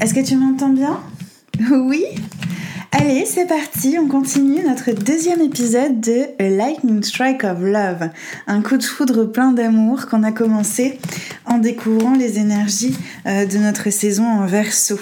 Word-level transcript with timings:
Est-ce 0.00 0.14
que 0.14 0.20
tu 0.20 0.34
m'entends 0.34 0.70
bien 0.70 0.98
Oui 1.70 2.04
Allez, 2.90 3.26
c'est 3.26 3.46
parti, 3.46 3.96
on 4.00 4.08
continue 4.08 4.62
notre 4.62 4.92
deuxième 4.92 5.42
épisode 5.42 6.00
de 6.00 6.24
A 6.38 6.48
Lightning 6.48 7.02
Strike 7.02 7.44
of 7.44 7.60
Love, 7.60 8.08
un 8.46 8.62
coup 8.62 8.78
de 8.78 8.82
foudre 8.82 9.24
plein 9.24 9.52
d'amour 9.52 10.06
qu'on 10.06 10.22
a 10.22 10.32
commencé 10.32 10.98
en 11.44 11.58
découvrant 11.58 12.14
les 12.14 12.38
énergies 12.38 12.96
euh, 13.26 13.44
de 13.44 13.58
notre 13.58 13.90
saison 13.90 14.24
en 14.24 14.46
verso. 14.46 14.98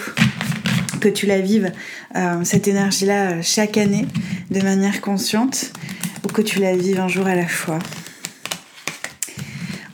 Que 0.99 1.07
tu 1.07 1.27
la 1.27 1.39
vives, 1.39 1.71
euh, 2.17 2.43
cette 2.43 2.67
énergie-là, 2.67 3.41
chaque 3.41 3.77
année, 3.77 4.05
de 4.51 4.61
manière 4.61 4.99
consciente, 4.99 5.71
ou 6.25 6.27
que 6.27 6.41
tu 6.41 6.59
la 6.59 6.75
vives 6.75 6.99
un 6.99 7.07
jour 7.07 7.25
à 7.25 7.35
la 7.35 7.47
fois. 7.47 7.79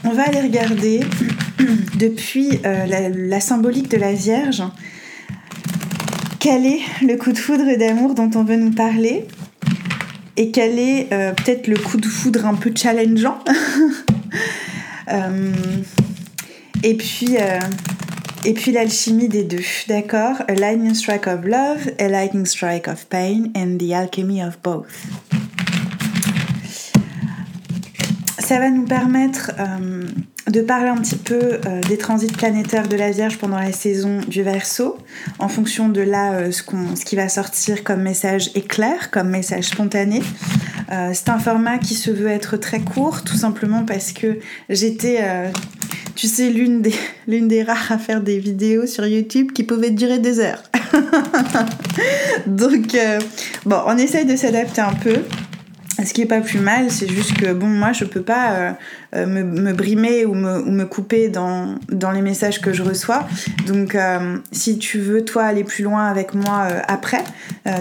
On 0.03 0.13
va 0.13 0.23
aller 0.23 0.41
regarder 0.41 1.01
depuis 1.95 2.59
euh, 2.65 3.11
la, 3.13 3.39
symbolique 3.39 3.89
de 3.89 3.97
la 3.97 4.13
Vierge 4.13 4.63
quel 6.45 6.67
est 6.67 6.81
le 7.01 7.15
coup 7.15 7.31
de 7.31 7.39
foudre 7.39 7.75
d'amour 7.75 8.13
dont 8.13 8.29
on 8.35 8.43
veut 8.43 8.55
nous 8.55 8.69
parler 8.69 9.25
et 10.37 10.51
quel 10.51 10.77
est 10.77 11.11
euh, 11.11 11.31
peut-être 11.31 11.65
le 11.65 11.75
coup 11.75 11.97
de 11.97 12.05
foudre 12.05 12.45
un 12.45 12.53
peu 12.53 12.71
challengeant. 12.75 13.39
Euh, 15.07 15.53
et 16.81 16.95
puis, 16.95 17.35
et 18.43 18.53
puis 18.53 18.71
l'alchimie 18.71 19.29
des 19.29 19.43
deux, 19.43 19.61
d'accord? 19.87 20.41
A 20.47 20.55
lightning 20.55 20.95
strike 20.95 21.27
of 21.27 21.45
love, 21.45 21.91
a 21.99 22.07
lightning 22.07 22.47
strike 22.47 22.87
of 22.87 23.05
pain, 23.07 23.51
and 23.55 23.77
the 23.77 23.93
alchemy 23.93 24.41
of 24.41 24.59
both. 24.63 24.87
Ça 28.39 28.57
va 28.57 28.71
nous 28.71 28.85
permettre 28.85 29.51
euh, 29.59 30.07
de 30.49 30.61
parler 30.61 30.89
un 30.89 30.97
petit 30.97 31.15
peu 31.15 31.39
euh, 31.65 31.81
des 31.87 31.97
transits 31.97 32.27
planétaires 32.27 32.87
de 32.87 32.95
la 32.95 33.11
Vierge 33.11 33.37
pendant 33.37 33.57
la 33.57 33.71
saison 33.71 34.21
du 34.27 34.43
Verseau, 34.43 34.97
en 35.39 35.47
fonction 35.47 35.89
de 35.89 36.01
là 36.01 36.33
euh, 36.33 36.51
ce, 36.51 36.61
ce, 36.95 37.05
qui 37.05 37.15
va 37.15 37.29
sortir 37.29 37.83
comme 37.83 38.01
message 38.01 38.51
éclair, 38.53 39.09
comme 39.09 39.29
message 39.29 39.65
spontané. 39.65 40.21
c'est 41.13 41.29
un 41.29 41.39
format 41.39 41.79
qui 41.79 41.95
se 41.95 42.11
veut 42.11 42.27
être 42.27 42.57
très 42.57 42.79
court, 42.79 43.23
tout 43.23 43.37
simplement 43.37 43.85
parce 43.85 44.11
que 44.11 44.39
j'étais, 44.69 45.19
tu 46.15 46.27
sais, 46.27 46.51
l'une 46.51 46.81
des, 46.81 46.93
l'une 47.27 47.47
des 47.47 47.63
rares 47.63 47.91
à 47.91 47.97
faire 47.97 48.21
des 48.21 48.37
vidéos 48.37 48.85
sur 48.85 49.05
YouTube 49.05 49.51
qui 49.51 49.63
pouvaient 49.63 49.91
durer 49.91 50.19
des 50.19 50.39
heures. 50.39 50.61
Donc, 52.45 52.95
bon, 53.65 53.77
on 53.87 53.97
essaye 53.97 54.25
de 54.25 54.35
s'adapter 54.35 54.81
un 54.81 54.93
peu. 54.93 55.17
Ce 56.03 56.13
qui 56.13 56.21
est 56.21 56.25
pas 56.25 56.41
plus 56.41 56.59
mal, 56.59 56.91
c'est 56.91 57.07
juste 57.07 57.33
que 57.37 57.53
bon, 57.53 57.67
moi 57.67 57.93
je 57.93 58.03
peux 58.03 58.21
pas 58.21 58.51
euh, 58.51 58.71
euh, 59.15 59.25
me, 59.25 59.71
brimer 59.71 60.25
ou 60.25 60.33
me, 60.33 60.59
ou 60.59 60.71
me 60.71 60.85
couper 60.85 61.29
dans, 61.29 61.75
dans, 61.89 62.11
les 62.11 62.21
messages 62.21 62.59
que 62.59 62.73
je 62.73 62.83
reçois. 62.83 63.25
Donc, 63.65 63.95
euh, 63.95 64.37
si 64.51 64.77
tu 64.77 64.99
veux, 64.99 65.23
toi, 65.23 65.43
aller 65.43 65.63
plus 65.63 65.83
loin 65.83 66.07
avec 66.07 66.33
moi 66.33 66.67
après, 66.87 67.23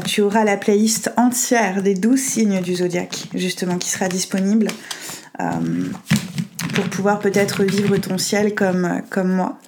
tu 0.04 0.20
auras 0.20 0.44
la 0.44 0.56
playlist 0.56 1.12
entière 1.16 1.82
des 1.82 1.94
12 1.94 2.18
signes 2.18 2.60
du 2.60 2.76
zodiaque, 2.76 3.24
justement, 3.34 3.78
qui 3.78 3.90
sera 3.90 4.08
disponible 4.08 4.68
pour 6.74 6.84
pouvoir 6.84 7.18
peut-être 7.18 7.64
vivre 7.64 7.96
ton 7.96 8.18
ciel 8.18 8.54
comme, 8.54 9.02
comme 9.10 9.32
moi 9.32 9.58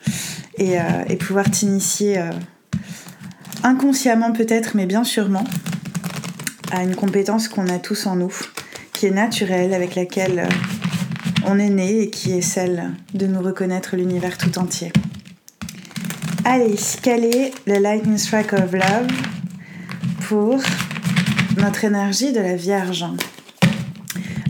et, 0.59 0.77
et 1.09 1.17
pouvoir 1.17 1.51
t'initier 1.51 2.21
inconsciemment 3.63 4.33
peut-être, 4.33 4.77
mais 4.77 4.87
bien 4.87 5.05
sûrement 5.05 5.45
à 6.71 6.83
une 6.83 6.95
compétence 6.95 7.49
qu'on 7.49 7.69
a 7.69 7.79
tous 7.79 8.07
en 8.07 8.17
nous, 8.17 8.33
qui 8.93 9.07
est 9.07 9.11
naturelle, 9.11 9.75
avec 9.75 9.95
laquelle 9.95 10.41
euh, 10.41 11.47
on 11.47 11.59
est 11.59 11.71
né 11.71 12.03
et 12.03 12.11
qui 12.11 12.33
est 12.33 12.43
celle 12.43 12.93
de 13.15 13.27
nous 13.27 13.41
reconnaître 13.41 13.97
l'univers 13.97 14.39
tout 14.39 14.59
entier. 14.59 14.93
Allez, 16.45 16.77
est 17.25 17.53
le 17.67 17.79
Lightning 17.79 18.19
Strike 18.19 18.53
of 18.53 18.73
Love 18.73 19.09
pour 20.29 20.61
notre 21.57 21.85
énergie 21.85 22.33
de 22.33 22.41
la 22.41 22.57
Vierge? 22.57 23.05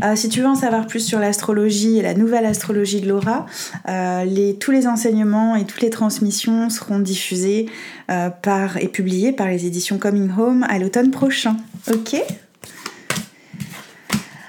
Euh, 0.03 0.17
si 0.17 0.29
tu 0.29 0.41
veux 0.41 0.47
en 0.47 0.55
savoir 0.55 0.87
plus 0.87 1.01
sur 1.01 1.19
l'astrologie 1.19 1.99
et 1.99 2.03
la 2.03 2.15
nouvelle 2.15 2.47
astrologie 2.47 3.01
de 3.01 3.09
Laura, 3.09 3.47
euh, 3.89 4.53
tous 4.55 4.71
les 4.71 4.87
enseignements 4.87 5.57
et 5.57 5.65
toutes 5.65 5.83
les 5.83 5.91
transmissions 5.91 6.71
seront 6.71 6.99
diffusés 6.99 7.67
par, 8.43 8.77
et 8.77 8.89
publiés 8.89 9.33
par 9.33 9.49
les 9.49 9.67
éditions 9.67 9.99
Coming 9.99 10.31
Home 10.39 10.65
à 10.69 10.79
l'automne 10.79 11.11
prochain. 11.11 11.56
Ok? 11.93 12.17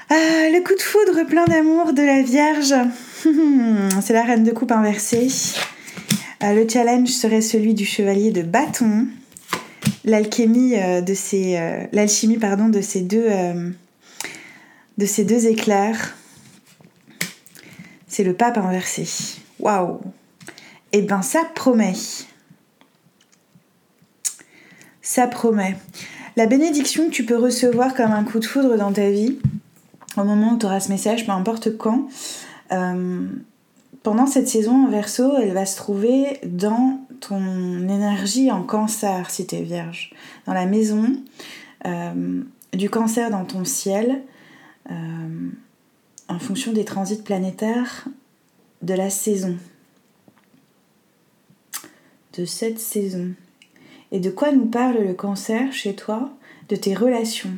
Le 0.10 0.64
coup 0.64 0.76
de 0.76 0.82
foudre 0.82 1.28
plein 1.28 1.46
d'amour 1.46 1.94
de 1.94 2.02
la 2.02 2.22
Vierge. 2.22 2.74
C'est 4.02 4.14
la 4.14 4.24
reine 4.24 4.44
de 4.44 4.52
coupe 4.52 4.72
inversée. 4.72 5.28
Euh, 6.44 6.54
le 6.54 6.68
challenge 6.70 7.10
serait 7.10 7.42
celui 7.42 7.74
du 7.74 7.86
chevalier 7.86 8.32
de 8.32 8.42
bâton. 8.42 9.08
L'alchimie 10.06 10.76
euh, 10.76 11.02
de 11.02 11.14
ces, 11.14 11.58
euh, 11.58 11.86
l'alchimie 11.92 12.38
pardon 12.38 12.70
de 12.70 12.82
ces 12.82 13.02
deux, 13.02 13.28
de 14.98 15.06
ces 15.06 15.24
deux 15.24 15.48
éclairs. 15.48 16.16
C'est 18.08 18.24
le 18.24 18.34
pape 18.34 18.58
inversé. 18.58 19.08
Waouh 19.60 20.00
Eh 20.92 21.02
ben 21.02 21.22
ça 21.22 21.44
promet. 21.56 21.94
Ça 25.02 25.28
promet. 25.28 25.78
La 26.36 26.46
bénédiction 26.46 27.06
que 27.06 27.12
tu 27.12 27.26
peux 27.26 27.38
recevoir 27.38 27.94
comme 27.94 28.12
un 28.12 28.24
coup 28.24 28.40
de 28.40 28.46
foudre 28.46 28.78
dans 28.78 28.92
ta 28.92 29.10
vie, 29.10 29.40
au 30.18 30.24
moment 30.24 30.54
où 30.54 30.58
tu 30.58 30.66
auras 30.66 30.80
ce 30.80 30.90
message, 30.90 31.26
peu 31.26 31.32
importe 31.32 31.78
quand, 31.78 32.08
euh, 32.72 33.28
pendant 34.04 34.28
cette 34.28 34.48
saison 34.48 34.86
en 34.86 34.90
verso, 34.90 35.36
elle 35.38 35.54
va 35.54 35.66
se 35.66 35.76
trouver 35.78 36.40
dans 36.46 37.00
ton 37.20 37.88
énergie 37.90 38.52
en 38.52 38.64
cancer 38.64 39.30
si 39.30 39.48
tu 39.48 39.56
es 39.56 39.62
vierge, 39.64 40.14
dans 40.46 40.54
la 40.54 40.66
maison 40.66 41.08
euh, 41.86 42.42
du 42.74 42.90
cancer 42.90 43.30
dans 43.32 43.46
ton 43.46 43.66
ciel, 43.66 44.22
euh, 44.90 45.50
en 46.30 46.40
fonction 46.40 46.74
des 46.74 46.86
transits 46.86 47.22
planétaires 47.22 48.08
de 48.82 48.94
la 48.94 49.10
saison, 49.10 49.58
de 52.38 52.46
cette 52.46 52.80
saison. 52.80 53.34
Et 54.12 54.20
de 54.20 54.30
quoi 54.30 54.52
nous 54.52 54.68
parle 54.68 55.04
le 55.04 55.14
cancer 55.14 55.74
chez 55.74 55.96
toi? 55.96 56.32
De 56.70 56.76
tes 56.76 56.94
relations. 56.94 57.52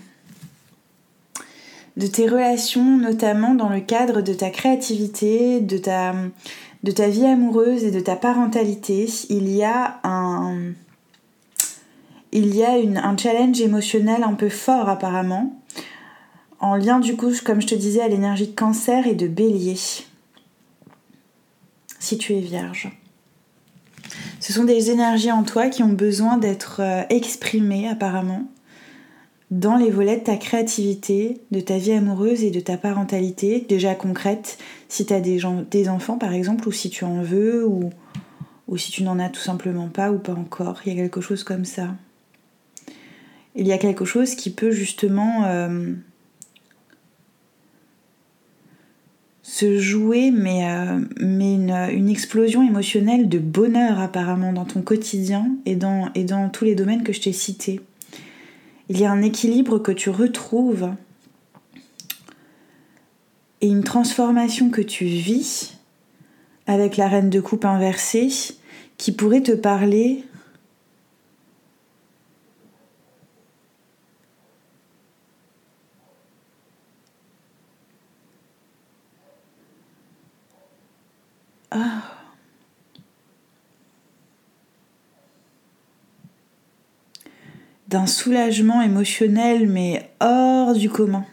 De 1.98 2.08
tes 2.08 2.28
relations 2.28 2.98
notamment 2.98 3.54
dans 3.54 3.70
le 3.70 3.82
cadre 3.82 4.22
de 4.22 4.34
ta 4.34 4.50
créativité, 4.50 5.60
de 5.60 5.78
ta, 5.78 6.14
de 6.84 6.92
ta 6.92 7.10
vie 7.10 7.26
amoureuse 7.26 7.84
et 7.84 7.92
de 7.92 8.00
ta 8.00 8.16
parentalité. 8.16 9.08
Il 9.30 9.50
y 9.50 9.64
a 9.64 10.00
un, 10.04 10.72
il 12.32 12.56
y 12.56 12.64
a 12.64 12.72
un 12.72 13.18
challenge 13.18 13.60
émotionnel 13.62 14.24
un 14.24 14.34
peu 14.34 14.50
fort 14.50 14.90
apparemment, 14.90 15.59
en 16.60 16.76
lien 16.76 17.00
du 17.00 17.16
coup, 17.16 17.32
comme 17.44 17.62
je 17.62 17.68
te 17.68 17.76
disais, 17.76 18.02
à 18.02 18.08
l'énergie 18.08 18.48
de 18.48 18.56
cancer 18.56 19.08
et 19.08 19.16
de 19.16 19.28
bélier, 19.28 19.78
si 22.00 22.18
tu 22.18 22.34
es 22.34 22.40
vierge. 22.40 22.90
Ce 24.40 24.54
sont 24.54 24.64
des 24.64 24.90
énergies 24.90 25.32
en 25.32 25.44
toi 25.44 25.70
qui 25.70 25.84
ont 25.84 25.94
besoin 25.94 26.38
d'être 26.38 26.82
euh, 26.82 27.04
exprimées 27.10 27.88
apparemment 27.88 28.50
dans 29.52 29.78
les 29.78 29.90
volets 29.90 30.18
de 30.18 30.24
ta 30.24 30.38
créativité, 30.38 31.42
de 31.52 31.60
ta 31.60 31.78
vie 31.78 31.94
amoureuse 31.94 32.44
et 32.44 32.52
de 32.52 32.60
ta 32.60 32.78
parentalité, 32.78 33.66
déjà 33.68 33.96
concrète, 33.96 34.60
si 34.90 35.06
tu 35.06 35.14
as 35.14 35.22
des, 35.22 35.90
enfants 35.90 36.18
par 36.18 36.34
exemple, 36.34 36.68
ou 36.68 36.72
si 36.72 36.90
tu 36.90 37.04
en 37.04 37.22
veux, 37.22 37.66
ou, 37.66 37.90
ou 38.68 38.78
si 38.78 38.92
tu 38.92 39.04
n'en 39.04 39.18
as 39.18 39.30
tout 39.30 39.42
simplement 39.42 39.88
pas, 39.88 40.12
ou 40.12 40.20
pas 40.20 40.34
encore. 40.34 40.82
Il 40.86 40.94
y 40.94 41.00
a 41.00 41.02
quelque 41.02 41.22
chose 41.22 41.44
comme 41.44 41.66
ça. 41.66 41.96
Il 43.56 43.66
y 43.66 43.74
a 43.74 43.80
quelque 43.80 44.06
chose 44.06 44.36
qui 44.36 44.52
peut 44.52 44.72
justement 44.72 45.46
euh, 45.46 45.94
se 49.50 49.80
jouer, 49.80 50.30
mais, 50.30 50.70
euh, 50.70 51.00
mais 51.20 51.56
une, 51.56 52.08
explosion 52.08 52.62
émotionnelle 52.62 53.28
de 53.28 53.40
bonheur 53.40 54.00
apparemment 54.00 54.54
dans 54.54 54.64
ton 54.64 54.84
quotidien 54.84 55.50
et 55.66 55.76
dans, 55.76 56.12
et 56.14 56.24
dans 56.24 56.50
tous 56.50 56.66
les 56.66 56.76
domaines 56.76 57.02
que 57.02 57.14
je 57.14 57.22
t'ai 57.22 57.34
cités. 57.34 57.82
Il 58.90 59.00
y 59.00 59.06
a 59.06 59.12
un 59.12 59.24
équilibre 59.24 59.80
que 59.80 59.92
tu 59.92 60.12
retrouves 60.12 60.92
et 63.62 63.68
une 63.68 63.84
transformation 63.84 64.70
que 64.70 64.82
tu 64.82 65.06
vis 65.06 65.80
avec 66.68 66.96
la 66.96 67.08
reine 67.08 67.32
de 67.32 67.42
coupe 67.42 67.66
inversée 67.66 68.30
qui 68.98 69.12
pourrait 69.12 69.42
te 69.42 69.54
parler 69.54 70.24
D'un 87.90 88.06
soulagement 88.06 88.84
émotionnel, 88.84 89.68
mais 89.68 90.12
hors 90.20 90.76
du 90.76 90.92
commun. 90.92 91.26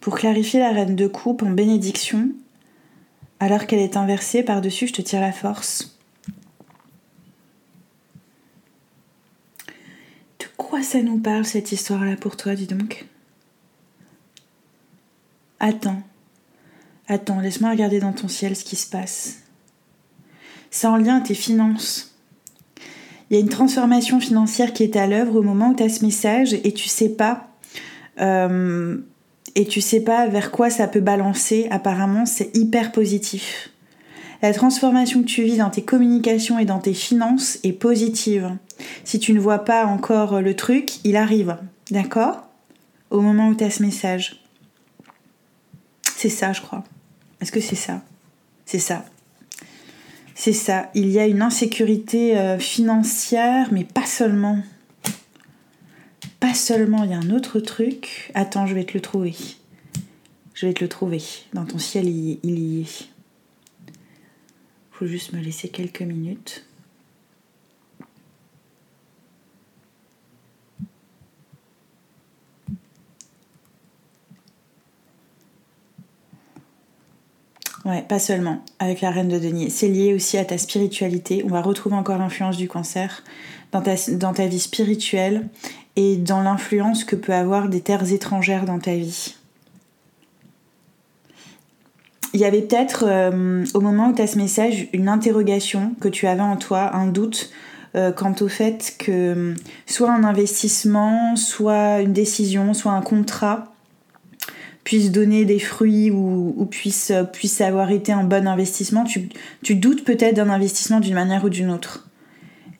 Pour 0.00 0.16
clarifier 0.16 0.58
la 0.58 0.72
reine 0.72 0.96
de 0.96 1.06
coupe 1.06 1.44
en 1.44 1.50
bénédiction, 1.50 2.30
alors 3.38 3.64
qu'elle 3.68 3.78
est 3.78 3.96
inversée 3.96 4.42
par-dessus, 4.42 4.88
je 4.88 4.94
te 4.94 5.02
tire 5.02 5.20
la 5.20 5.30
force. 5.30 5.96
De 10.40 10.46
quoi 10.56 10.82
ça 10.82 11.00
nous 11.00 11.20
parle 11.20 11.44
cette 11.44 11.70
histoire-là 11.70 12.16
pour 12.16 12.36
toi, 12.36 12.56
dis 12.56 12.66
donc? 12.66 13.06
Attends, 15.60 16.02
attends, 17.08 17.40
laisse-moi 17.40 17.70
regarder 17.70 18.00
dans 18.00 18.12
ton 18.12 18.28
ciel 18.28 18.56
ce 18.56 18.64
qui 18.64 18.76
se 18.76 18.88
passe. 18.88 19.38
C'est 20.70 20.86
en 20.86 20.96
lien 20.96 21.18
à 21.18 21.20
tes 21.20 21.34
finances. 21.34 22.14
Il 23.30 23.34
y 23.34 23.36
a 23.36 23.40
une 23.40 23.48
transformation 23.48 24.20
financière 24.20 24.72
qui 24.72 24.82
est 24.82 24.96
à 24.96 25.06
l'œuvre 25.06 25.36
au 25.36 25.42
moment 25.42 25.70
où 25.70 25.74
tu 25.74 25.82
as 25.82 25.88
ce 25.88 26.04
message 26.04 26.52
et 26.52 26.72
tu 26.72 26.88
sais 26.88 27.10
pas. 27.10 27.48
Euh, 28.20 28.98
et 29.54 29.66
tu 29.66 29.80
sais 29.80 30.00
pas 30.00 30.26
vers 30.26 30.50
quoi 30.50 30.70
ça 30.70 30.88
peut 30.88 31.00
balancer. 31.00 31.68
Apparemment, 31.70 32.26
c'est 32.26 32.54
hyper 32.56 32.92
positif. 32.92 33.70
La 34.42 34.52
transformation 34.52 35.22
que 35.22 35.26
tu 35.26 35.42
vis 35.42 35.58
dans 35.58 35.70
tes 35.70 35.82
communications 35.82 36.58
et 36.58 36.64
dans 36.64 36.80
tes 36.80 36.92
finances 36.92 37.58
est 37.62 37.72
positive. 37.72 38.56
Si 39.04 39.18
tu 39.18 39.32
ne 39.32 39.40
vois 39.40 39.60
pas 39.60 39.86
encore 39.86 40.40
le 40.40 40.54
truc, 40.54 41.02
il 41.04 41.16
arrive. 41.16 41.56
D'accord? 41.90 42.48
Au 43.10 43.20
moment 43.20 43.48
où 43.48 43.54
tu 43.54 43.64
as 43.64 43.70
ce 43.70 43.82
message. 43.82 44.42
C'est 46.16 46.28
ça, 46.28 46.52
je 46.52 46.60
crois. 46.60 46.84
Est-ce 47.40 47.52
que 47.52 47.60
c'est 47.60 47.76
ça? 47.76 48.02
C'est 48.66 48.78
ça. 48.78 49.04
C'est 50.34 50.52
ça. 50.52 50.90
Il 50.94 51.10
y 51.10 51.18
a 51.18 51.26
une 51.26 51.42
insécurité 51.42 52.36
euh, 52.38 52.58
financière, 52.58 53.68
mais 53.72 53.84
pas 53.84 54.06
seulement. 54.06 54.62
Pas 56.40 56.54
seulement, 56.54 57.04
il 57.04 57.10
y 57.10 57.14
a 57.14 57.18
un 57.18 57.30
autre 57.30 57.60
truc. 57.60 58.30
Attends, 58.34 58.66
je 58.66 58.74
vais 58.74 58.84
te 58.84 58.94
le 58.94 59.00
trouver. 59.00 59.34
Je 60.54 60.66
vais 60.66 60.74
te 60.74 60.82
le 60.82 60.88
trouver. 60.88 61.22
Dans 61.52 61.64
ton 61.64 61.78
ciel, 61.78 62.08
il, 62.08 62.38
il 62.42 62.58
y 62.58 62.80
est. 62.82 63.08
Faut 64.92 65.06
juste 65.06 65.32
me 65.32 65.40
laisser 65.40 65.68
quelques 65.68 66.02
minutes. 66.02 66.66
Ouais, 77.84 78.02
pas 78.08 78.18
seulement 78.18 78.64
avec 78.78 79.02
la 79.02 79.10
reine 79.10 79.28
de 79.28 79.38
denier. 79.38 79.68
C'est 79.68 79.88
lié 79.88 80.14
aussi 80.14 80.38
à 80.38 80.44
ta 80.44 80.56
spiritualité. 80.56 81.42
On 81.44 81.50
va 81.50 81.60
retrouver 81.60 81.96
encore 81.96 82.16
l'influence 82.16 82.56
du 82.56 82.66
cancer 82.66 83.22
dans 83.72 83.82
ta, 84.32 84.46
vie 84.46 84.60
spirituelle 84.60 85.48
et 85.96 86.16
dans 86.16 86.42
l'influence 86.42 87.04
que 87.04 87.16
peut 87.16 87.34
avoir 87.34 87.68
des 87.68 87.80
terres 87.80 88.10
étrangères 88.12 88.64
dans 88.64 88.78
ta 88.78 88.94
vie. 88.94 89.34
Il 92.32 92.40
y 92.40 92.44
avait 92.44 92.62
peut-être, 92.62 93.04
euh, 93.06 93.64
au 93.74 93.80
moment 93.80 94.08
où 94.08 94.14
tu 94.14 94.22
as 94.22 94.28
ce 94.28 94.38
message, 94.38 94.88
une 94.92 95.08
interrogation 95.08 95.94
que 96.00 96.08
tu 96.08 96.26
avais 96.26 96.40
en 96.40 96.56
toi, 96.56 96.94
un 96.96 97.06
doute 97.06 97.50
euh, 97.96 98.12
quant 98.12 98.34
au 98.40 98.48
fait 98.48 98.96
que 98.98 99.54
soit 99.86 100.10
un 100.10 100.24
investissement, 100.24 101.36
soit 101.36 102.00
une 102.00 102.12
décision, 102.12 102.74
soit 102.74 102.92
un 102.92 103.02
contrat 103.02 103.73
puisse 104.84 105.10
donner 105.10 105.46
des 105.46 105.58
fruits 105.58 106.10
ou, 106.10 106.66
puisse, 106.70 107.10
puisse 107.32 107.60
avoir 107.60 107.90
été 107.90 108.12
un 108.12 108.22
bon 108.22 108.46
investissement, 108.46 109.04
tu, 109.04 109.30
tu 109.62 109.74
doutes 109.74 110.04
peut-être 110.04 110.36
d'un 110.36 110.50
investissement 110.50 111.00
d'une 111.00 111.14
manière 111.14 111.44
ou 111.44 111.48
d'une 111.48 111.70
autre. 111.70 112.06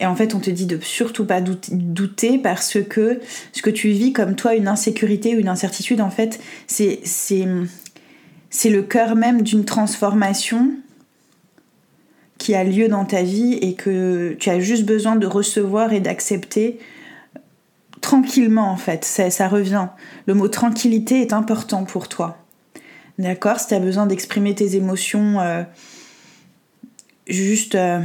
Et 0.01 0.06
en 0.06 0.15
fait, 0.15 0.35
on 0.35 0.41
te 0.41 0.51
dit 0.51 0.67
de 0.67 0.79
surtout 0.81 1.25
pas 1.25 1.41
douter 1.41 2.39
parce 2.39 2.79
que 2.83 3.21
ce 3.53 3.62
que 3.62 3.71
tu 3.71 3.89
vis 3.89 4.12
comme 4.12 4.37
toi, 4.37 4.55
une 4.55 4.69
insécurité 4.69 5.35
ou 5.35 5.39
une 5.39 5.49
incertitude, 5.49 6.01
en 6.01 6.11
fait, 6.11 6.41
c'est, 6.67 7.01
c'est, 7.05 7.47
c'est 8.50 8.71
le 8.71 8.83
cœur 8.83 9.17
même 9.17 9.43
d'une 9.43 9.65
transformation 9.65 10.73
qui 12.39 12.55
a 12.55 12.65
lieu 12.65 12.89
dans 12.89 13.05
ta 13.05 13.23
vie 13.23 13.55
et 13.55 13.75
que 13.75 14.37
tu 14.39 14.50
as 14.50 14.61
juste 14.61 14.85
besoin 14.85 15.17
de 15.17 15.27
recevoir 15.27 15.93
et 15.93 16.00
d'accepter 16.00 16.79
tranquillement 18.05 18.71
en 18.71 18.77
fait, 18.77 19.03
ça, 19.03 19.49
revient. 19.49 19.89
Le 20.27 20.35
mot 20.35 20.47
tranquillité 20.49 21.23
est 21.23 21.33
important 21.33 21.85
pour 21.85 22.06
toi. 22.06 22.37
D'accord? 23.19 23.59
Si 23.59 23.69
tu 23.69 23.75
as 23.75 23.81
besoin 23.81 24.06
d'exprimer 24.06 24.55
tes 24.55 24.77
émotions 24.77 25.41
euh, 25.41 25.62
juste... 27.27 27.77
Euh, 27.77 28.01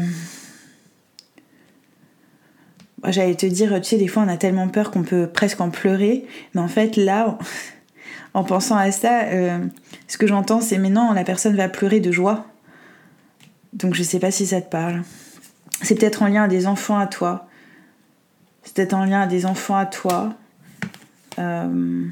j'allais 3.08 3.36
te 3.36 3.46
dire, 3.46 3.82
tu 3.82 3.90
sais, 3.90 3.98
des 3.98 4.08
fois 4.08 4.24
on 4.24 4.30
a 4.30 4.38
tellement 4.38 4.70
peur 4.70 4.90
qu'on 4.90 5.04
peut 5.04 5.28
presque 5.28 5.60
en 5.60 5.70
pleurer, 5.70 6.26
mais 6.54 6.62
en 6.62 6.70
fait 6.70 6.96
là, 6.96 7.38
en 8.34 8.46
pensant 8.46 8.78
à 8.78 8.92
ça, 8.92 9.24
euh, 9.24 9.60
ce 10.08 10.18
que 10.18 10.28
j'entends 10.28 10.62
c'est 10.62 10.78
mais 10.78 10.90
non, 10.90 11.12
la 11.12 11.26
personne 11.26 11.58
va 11.58 11.68
pleurer 11.68 12.00
de 12.00 12.14
joie. 12.14 12.46
Donc 13.74 13.96
je 13.96 14.04
sais 14.04 14.20
pas 14.20 14.32
si 14.32 14.48
ça 14.48 14.62
te 14.62 14.70
parle. 14.70 15.02
C'est 15.82 15.96
peut-être 15.96 16.24
en 16.24 16.28
lien 16.28 16.44
à 16.44 16.48
des 16.48 16.68
enfants 16.68 16.98
à 16.98 17.08
toi 17.08 17.49
peut-être 18.64 18.94
en 18.94 19.06
lien 19.06 19.22
à 19.22 19.28
des 19.28 19.46
enfants 19.46 19.78
à 19.78 19.86
toi. 19.86 20.36
Euh, 21.38 22.08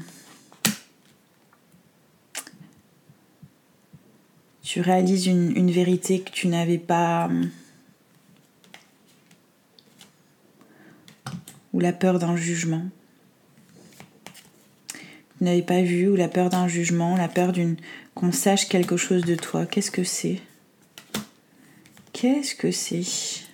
tu 4.62 4.80
réalises 4.80 5.26
une, 5.26 5.70
vérité 5.70 6.20
que 6.20 6.30
tu 6.30 6.48
n'avais 6.48 6.78
pas. 6.78 7.30
ou 11.72 11.80
la 11.80 11.92
peur 11.92 12.18
d'un 12.18 12.36
jugement. 12.36 12.86
Tu 15.38 15.44
n'avais 15.44 15.62
pas 15.62 15.82
vu, 15.82 16.08
ou 16.08 16.16
la 16.16 16.28
peur 16.28 16.50
d'un 16.50 16.66
jugement, 16.66 17.16
la 17.16 17.28
peur 17.28 17.52
d'une 17.52 17.76
qu'on 18.14 18.32
sache 18.32 18.68
quelque 18.68 18.96
chose 18.96 19.24
de 19.24 19.36
toi. 19.36 19.64
Qu'est-ce 19.64 19.90
que 19.90 20.02
c'est? 20.02 20.40
Qu'est-ce 22.12 22.54
que 22.54 22.72
c'est? 22.72 23.47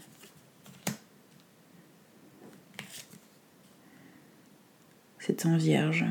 C'est 5.26 5.46
un 5.46 5.56
vierge. 5.56 6.04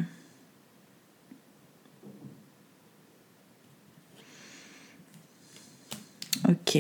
Ok. 6.50 6.80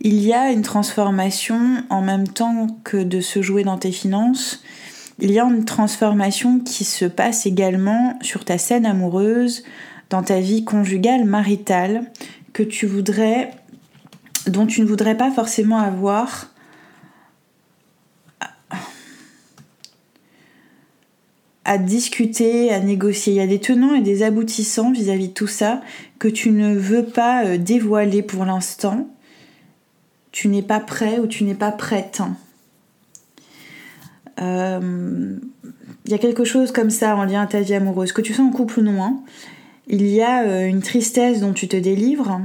Il 0.00 0.20
y 0.20 0.32
a 0.32 0.52
une 0.52 0.62
transformation 0.62 1.82
en 1.90 2.00
même 2.00 2.28
temps 2.28 2.68
que 2.84 2.96
de 2.96 3.20
se 3.20 3.42
jouer 3.42 3.64
dans 3.64 3.78
tes 3.78 3.90
finances. 3.90 4.62
Il 5.18 5.32
y 5.32 5.40
a 5.40 5.44
une 5.44 5.64
transformation 5.64 6.60
qui 6.60 6.84
se 6.84 7.06
passe 7.06 7.44
également 7.44 8.16
sur 8.22 8.44
ta 8.44 8.56
scène 8.56 8.86
amoureuse, 8.86 9.64
dans 10.10 10.22
ta 10.22 10.38
vie 10.38 10.64
conjugale, 10.64 11.24
maritale, 11.24 12.04
que 12.52 12.62
tu 12.62 12.86
voudrais, 12.86 13.50
dont 14.46 14.66
tu 14.66 14.80
ne 14.80 14.86
voudrais 14.86 15.16
pas 15.16 15.32
forcément 15.32 15.78
avoir 15.78 16.52
à 21.68 21.76
discuter, 21.76 22.72
à 22.72 22.80
négocier. 22.80 23.34
Il 23.34 23.36
y 23.36 23.40
a 23.40 23.46
des 23.46 23.58
tenants 23.58 23.94
et 23.94 24.00
des 24.00 24.22
aboutissants 24.22 24.90
vis-à-vis 24.90 25.28
de 25.28 25.34
tout 25.34 25.46
ça 25.46 25.82
que 26.18 26.26
tu 26.26 26.50
ne 26.50 26.74
veux 26.74 27.04
pas 27.04 27.44
euh, 27.44 27.58
dévoiler 27.58 28.22
pour 28.22 28.46
l'instant. 28.46 29.06
Tu 30.32 30.48
n'es 30.48 30.62
pas 30.62 30.80
prêt 30.80 31.18
ou 31.18 31.26
tu 31.26 31.44
n'es 31.44 31.54
pas 31.54 31.70
prête. 31.70 32.22
Euh, 34.40 35.36
il 36.06 36.10
y 36.10 36.14
a 36.14 36.18
quelque 36.18 36.44
chose 36.44 36.72
comme 36.72 36.88
ça 36.88 37.14
en 37.14 37.24
lien 37.24 37.42
à 37.42 37.46
ta 37.46 37.60
vie 37.60 37.74
amoureuse, 37.74 38.12
que 38.12 38.22
tu 38.22 38.32
sois 38.32 38.46
en 38.46 38.50
couple 38.50 38.80
ou 38.80 38.82
non. 38.82 39.02
Hein. 39.02 39.20
Il 39.88 40.06
y 40.06 40.22
a 40.22 40.44
euh, 40.44 40.64
une 40.64 40.80
tristesse 40.80 41.40
dont 41.40 41.52
tu 41.52 41.68
te 41.68 41.76
délivres. 41.76 42.40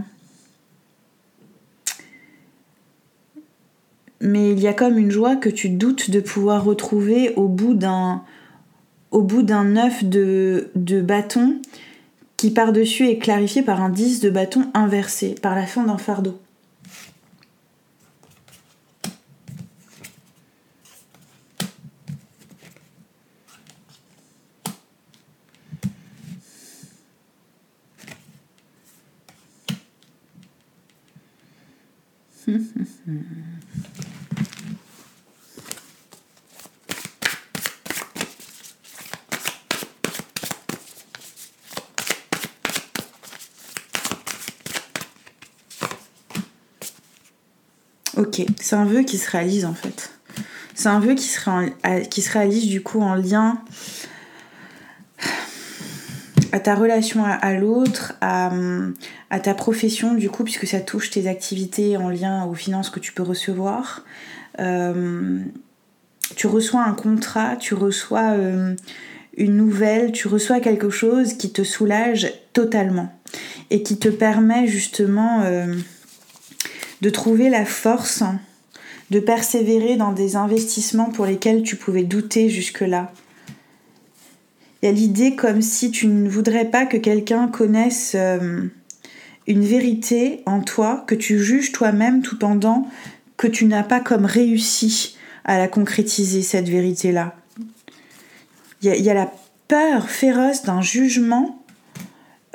Mais 4.20 4.52
il 4.52 4.60
y 4.60 4.68
a 4.68 4.74
comme 4.74 4.98
une 4.98 5.12
joie 5.12 5.38
que 5.38 5.50
tu 5.50 5.70
doutes 5.70 6.10
de 6.10 6.20
pouvoir 6.20 6.66
retrouver 6.66 7.34
au 7.38 7.48
bout 7.48 7.74
d'un 7.74 8.24
au 9.14 9.22
bout 9.22 9.44
d'un 9.44 9.78
œuf 9.78 10.04
de, 10.04 10.70
de 10.76 11.02
bâton 11.02 11.62
qui 12.36 12.52
par-dessus 12.52 13.08
est 13.08 13.20
clarifié 13.20 13.62
par 13.62 13.82
un 13.82 13.90
10 13.90 14.20
de 14.20 14.30
bâton 14.30 14.66
inversé, 14.74 15.36
par 15.42 15.56
la 15.56 15.66
fin 15.66 15.86
d'un 15.86 15.98
fardeau. 15.98 16.38
C'est 48.60 48.76
un 48.76 48.86
vœu 48.86 49.04
qui 49.04 49.18
se 49.18 49.30
réalise 49.30 49.66
en 49.66 49.74
fait. 49.74 50.12
C'est 50.76 50.90
un 50.90 51.00
vœu 51.00 51.14
qui 51.14 51.26
se, 51.26 52.04
qui 52.10 52.22
se 52.22 52.32
réalise 52.32 52.68
du 52.68 52.82
coup 52.82 53.02
en 53.02 53.16
lien 53.16 53.60
à 56.54 56.60
ta 56.60 56.76
relation 56.76 57.26
à, 57.26 57.54
l'autre, 57.56 58.14
à, 58.22 58.52
ta 59.42 59.54
profession 59.56 60.14
du 60.14 60.30
coup, 60.30 60.44
puisque 60.44 60.68
ça 60.68 60.80
touche 60.80 61.10
tes 61.10 61.28
activités 61.28 61.98
en 61.98 62.10
lien 62.10 62.46
aux 62.46 62.54
finances 62.54 62.92
que 62.92 63.00
tu 63.00 63.12
peux 63.12 63.24
recevoir. 63.24 64.04
Euh, 64.60 65.40
tu 66.36 66.46
reçois 66.46 66.84
un 66.84 66.94
contrat, 66.94 67.56
tu 67.56 67.74
reçois 67.74 68.34
euh, 68.34 68.76
une 69.36 69.58
nouvelle, 69.58 70.12
tu 70.12 70.28
reçois 70.28 70.60
quelque 70.60 70.92
chose 70.92 71.34
qui 71.34 71.52
te 71.52 71.64
soulage 71.64 72.32
totalement 72.54 73.12
et 73.72 73.82
qui 73.82 73.98
te 73.98 74.10
permet 74.10 74.68
justement 74.68 75.42
euh, 75.42 75.76
de 77.04 77.10
trouver 77.12 77.50
la 77.50 77.66
force 77.66 78.24
de 79.12 79.20
persévérer 79.20 79.96
dans 79.96 80.12
des 80.12 80.36
investissements 80.36 81.12
pour 81.12 81.28
lesquels 81.28 81.62
tu 81.62 81.76
pouvais 81.76 82.04
douter 82.04 82.50
jusque-là 82.50 83.14
il 84.84 84.88
y 84.88 84.90
a 84.90 84.92
l'idée 84.92 85.38
comme 85.38 85.62
si 85.62 85.92
tu 85.92 86.08
ne 86.08 86.28
voudrais 86.28 86.66
pas 86.66 86.86
que 86.86 86.98
quelqu'un 86.98 87.48
connaisse 87.48 88.16
euh, 88.16 88.68
une 89.48 89.64
vérité 89.64 90.44
en 90.46 90.60
toi, 90.60 91.06
que 91.08 91.16
tu 91.16 91.40
juges 91.40 91.72
toi-même 91.72 92.22
tout 92.22 92.38
pendant 92.38 92.86
que 93.38 93.48
tu 93.48 93.64
n'as 93.64 93.84
pas 93.84 94.02
comme 94.02 94.26
réussi 94.26 95.18
à 95.46 95.58
la 95.58 95.70
concrétiser, 95.70 96.42
cette 96.42 96.68
vérité-là. 96.68 97.34
Il 98.82 98.94
y, 98.94 99.10
a 99.10 99.14
la 99.14 99.32
peur 99.70 100.10
féroce 100.10 100.64
d'un 100.64 100.82
jugement 100.82 101.64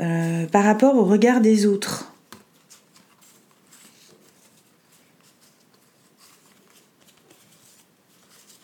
euh, 0.00 0.44
par 0.48 0.64
rapport 0.64 0.96
au 0.96 1.04
regard 1.04 1.40
des 1.40 1.64
autres. 1.64 2.12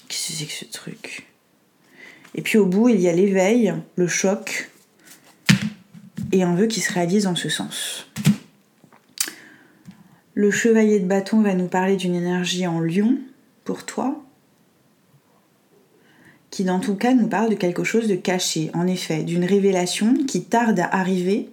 Qu'est-ce 0.08 0.23
et 2.34 2.42
puis 2.42 2.58
au 2.58 2.66
bout, 2.66 2.88
il 2.88 3.00
y 3.00 3.08
a 3.08 3.12
l'éveil, 3.12 3.74
le 3.96 4.08
choc 4.08 4.70
et 6.32 6.42
un 6.42 6.54
vœu 6.54 6.66
qui 6.66 6.80
se 6.80 6.92
réalise 6.92 7.26
en 7.26 7.36
ce 7.36 7.48
sens. 7.48 8.06
Le 10.34 10.50
chevalier 10.50 10.98
de 10.98 11.06
bâton 11.06 11.42
va 11.42 11.54
nous 11.54 11.68
parler 11.68 11.96
d'une 11.96 12.16
énergie 12.16 12.66
en 12.66 12.80
lion 12.80 13.18
pour 13.64 13.86
toi, 13.86 14.20
qui 16.50 16.64
dans 16.64 16.80
tout 16.80 16.96
cas 16.96 17.14
nous 17.14 17.28
parle 17.28 17.50
de 17.50 17.54
quelque 17.54 17.84
chose 17.84 18.08
de 18.08 18.16
caché, 18.16 18.70
en 18.74 18.86
effet, 18.86 19.22
d'une 19.22 19.44
révélation 19.44 20.14
qui 20.26 20.44
tarde 20.44 20.80
à 20.80 20.86
arriver, 20.86 21.50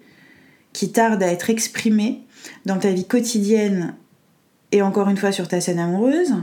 qui 0.73 0.91
tarde 0.91 1.21
à 1.21 1.27
être 1.27 1.51
exprimée 1.51 2.21
dans 2.65 2.79
ta 2.79 2.91
vie 2.91 3.05
quotidienne 3.05 3.95
et 4.71 4.81
encore 4.81 5.09
une 5.09 5.17
fois 5.17 5.31
sur 5.31 5.47
ta 5.47 5.61
scène 5.61 5.79
amoureuse. 5.79 6.33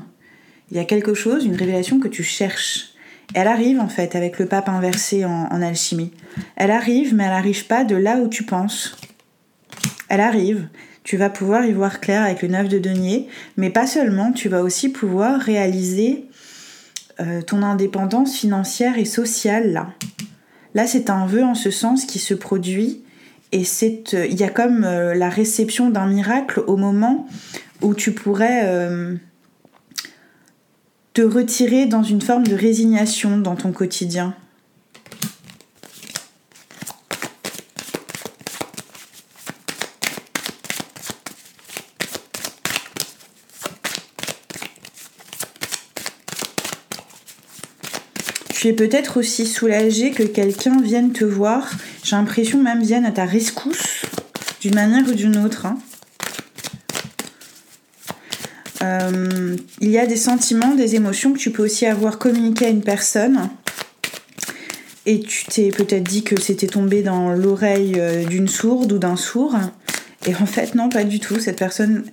Il 0.70 0.76
y 0.76 0.80
a 0.80 0.84
quelque 0.84 1.14
chose, 1.14 1.44
une 1.44 1.56
révélation 1.56 1.98
que 2.00 2.08
tu 2.08 2.22
cherches 2.22 2.94
elle 3.34 3.48
arrive 3.48 3.80
en 3.80 3.88
fait 3.88 4.16
avec 4.16 4.38
le 4.38 4.46
pape 4.46 4.68
inversé 4.68 5.24
en, 5.24 5.62
alchimie. 5.62 6.12
Elle 6.56 6.70
arrive, 6.70 7.14
mais 7.14 7.24
elle 7.24 7.30
n'arrive 7.30 7.66
pas 7.66 7.84
de 7.84 7.96
là 7.96 8.16
où 8.16 8.28
tu 8.28 8.44
penses. 8.44 8.96
Elle 10.08 10.20
arrive. 10.20 10.68
Tu 11.04 11.16
vas 11.16 11.30
pouvoir 11.30 11.64
y 11.64 11.72
voir 11.72 12.00
clair 12.00 12.22
avec 12.22 12.42
le 12.42 12.48
9 12.48 12.68
de 12.68 12.78
denier, 12.78 13.28
mais 13.56 13.70
pas 13.70 13.86
seulement, 13.86 14.32
tu 14.32 14.48
vas 14.48 14.62
aussi 14.62 14.90
pouvoir 14.90 15.40
réaliser 15.40 16.24
euh, 17.20 17.42
ton 17.42 17.62
indépendance 17.62 18.36
financière 18.36 18.98
et 18.98 19.04
sociale 19.04 19.72
là. 19.72 19.88
Là, 20.74 20.86
c'est 20.86 21.10
un 21.10 21.26
vœu 21.26 21.42
en 21.42 21.54
ce 21.54 21.70
sens 21.70 22.04
qui 22.04 22.18
se 22.18 22.34
produit 22.34 23.02
et 23.52 23.62
euh, 23.62 24.26
il 24.26 24.38
y 24.38 24.44
a 24.44 24.50
comme 24.50 24.84
euh, 24.84 25.14
la 25.14 25.30
réception 25.30 25.90
d'un 25.90 26.06
miracle 26.06 26.62
au 26.66 26.76
moment 26.76 27.26
où 27.80 27.94
tu 27.94 28.12
pourrais 28.12 29.18
te 31.14 31.22
retirer 31.22 31.86
dans 31.86 32.02
une 32.02 32.20
forme 32.20 32.46
de 32.46 32.54
résignation 32.54 33.38
dans 33.38 33.56
ton 33.56 33.72
quotidien. 33.72 34.34
Tu 48.58 48.66
es 48.66 48.72
peut-être 48.72 49.18
aussi 49.18 49.46
soulagé 49.46 50.10
que 50.10 50.24
quelqu'un 50.24 50.82
vienne 50.82 51.12
te 51.12 51.24
voir. 51.24 51.70
J'ai 52.02 52.16
l'impression 52.16 52.60
même 52.60 52.82
vienne 52.82 53.06
à 53.06 53.12
ta 53.12 53.24
rescousse 53.24 54.02
d'une 54.60 54.74
manière 54.74 55.08
ou 55.08 55.12
d'une 55.12 55.36
autre. 55.36 55.66
Hein. 55.66 55.78
Euh, 58.82 59.56
il 59.80 59.90
y 59.90 59.98
a 59.98 60.06
des 60.06 60.16
sentiments, 60.16 60.74
des 60.74 60.94
émotions 60.94 61.32
que 61.32 61.38
tu 61.38 61.50
peux 61.50 61.64
aussi 61.64 61.86
avoir 61.86 62.18
communiqué 62.18 62.66
à 62.66 62.68
une 62.68 62.82
personne. 62.82 63.50
Et 65.06 65.20
tu 65.20 65.46
t'es 65.46 65.70
peut-être 65.70 66.04
dit 66.04 66.22
que 66.22 66.38
c'était 66.38 66.66
tombé 66.66 67.02
dans 67.02 67.32
l'oreille 67.32 67.94
euh, 67.96 68.24
d'une 68.24 68.48
sourde 68.48 68.92
ou 68.92 68.98
d'un 68.98 69.16
sourd. 69.16 69.56
Et 70.26 70.34
en 70.34 70.46
fait, 70.46 70.74
non, 70.74 70.88
pas 70.88 71.04
du 71.04 71.18
tout. 71.18 71.40
Cette 71.40 71.58
personne 71.58 72.04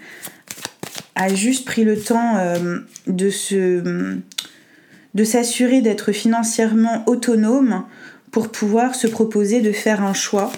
a 1.16 1.34
juste 1.34 1.66
pris 1.66 1.84
le 1.84 2.00
temps 2.00 2.38
euh, 2.38 2.80
de 3.08 3.30
se 3.30 4.16
de 5.14 5.24
s'assurer 5.24 5.82
d'être 5.82 6.12
financièrement 6.12 7.04
autonome 7.08 7.86
pour 8.32 8.50
pouvoir 8.50 8.96
se 8.96 9.08
proposer 9.08 9.62
de 9.62 9.72
faire 9.72 10.04
un 10.04 10.14
choix. 10.14 10.52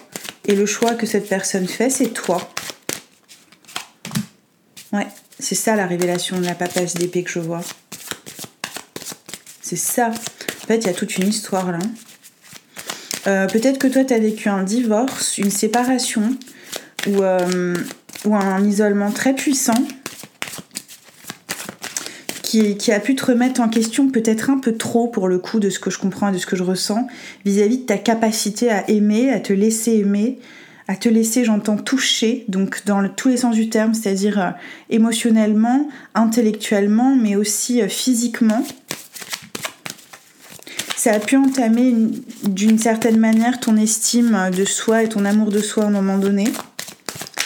Et 0.45 0.55
le 0.55 0.65
choix 0.65 0.95
que 0.95 1.05
cette 1.05 1.29
personne 1.29 1.67
fait, 1.67 1.91
c'est 1.91 2.09
toi. 2.09 2.49
Ouais. 4.91 5.05
C'est 5.39 5.55
ça 5.55 5.75
la 5.75 5.85
révélation 5.85 6.39
de 6.39 6.45
la 6.45 6.55
papasse 6.55 6.95
d'épée 6.95 7.23
que 7.23 7.29
je 7.29 7.39
vois. 7.39 7.61
C'est 9.61 9.75
ça. 9.75 10.09
En 10.09 10.67
fait, 10.67 10.77
il 10.77 10.87
y 10.87 10.89
a 10.89 10.93
toute 10.93 11.17
une 11.17 11.27
histoire 11.27 11.71
là. 11.71 11.79
Euh, 13.27 13.45
peut-être 13.47 13.77
que 13.77 13.87
toi, 13.87 14.03
tu 14.03 14.13
as 14.13 14.19
vécu 14.19 14.49
un 14.49 14.63
divorce, 14.63 15.37
une 15.37 15.51
séparation 15.51 16.35
ou, 17.07 17.21
euh, 17.21 17.75
un 18.25 18.65
isolement 18.65 19.11
très 19.11 19.33
puissant 19.33 19.73
qui, 22.41 22.91
a 22.91 22.99
pu 22.99 23.15
te 23.15 23.25
remettre 23.25 23.59
en 23.61 23.67
question 23.67 24.09
peut-être 24.09 24.49
un 24.49 24.57
peu 24.57 24.77
trop 24.77 25.07
pour 25.07 25.27
le 25.27 25.37
coup 25.37 25.59
de 25.59 25.69
ce 25.69 25.79
que 25.79 25.89
je 25.89 25.99
comprends 25.99 26.29
et 26.29 26.31
de 26.31 26.37
ce 26.37 26.45
que 26.45 26.55
je 26.55 26.63
ressens 26.63 27.07
vis-à-vis 27.45 27.75
-vis 27.75 27.81
de 27.81 27.85
ta 27.85 27.97
capacité 27.97 28.71
à 28.71 28.89
aimer, 28.89 29.31
à 29.31 29.39
te 29.41 29.51
laisser 29.51 29.97
aimer, 29.97 30.39
à 30.87 30.95
te 30.95 31.09
laisser, 31.09 31.43
j'entends, 31.43 31.77
toucher, 31.77 32.45
donc 32.47 32.85
dans 32.85 33.07
tous 33.09 33.27
les 33.27 33.37
sens 33.37 33.55
du 33.55 33.69
terme, 33.69 33.93
c'est-à-dire 33.93 34.39
euh, 34.39 34.51
émotionnellement, 34.89 35.89
intellectuellement, 36.15 37.15
mais 37.15 37.35
aussi 37.35 37.81
euh, 37.81 37.89
physiquement. 37.89 38.65
Ça 40.95 41.13
a 41.13 41.19
pu 41.19 41.35
entamer 41.35 41.93
d'une 42.43 42.79
certaine 42.79 43.17
manière 43.17 43.59
ton 43.59 43.75
estime 43.77 44.49
de 44.55 44.65
soi 44.65 45.03
et 45.03 45.09
ton 45.09 45.25
amour 45.25 45.51
de 45.51 45.59
soi 45.59 45.83
à 45.83 45.87
un 45.87 45.91
moment 45.91 46.17
donné, 46.17 46.45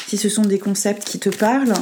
si 0.08 0.18
ce 0.18 0.30
sont 0.30 0.44
des 0.44 0.60
concepts 0.60 1.04
qui 1.04 1.20
te 1.20 1.30
parlent. 1.30 1.74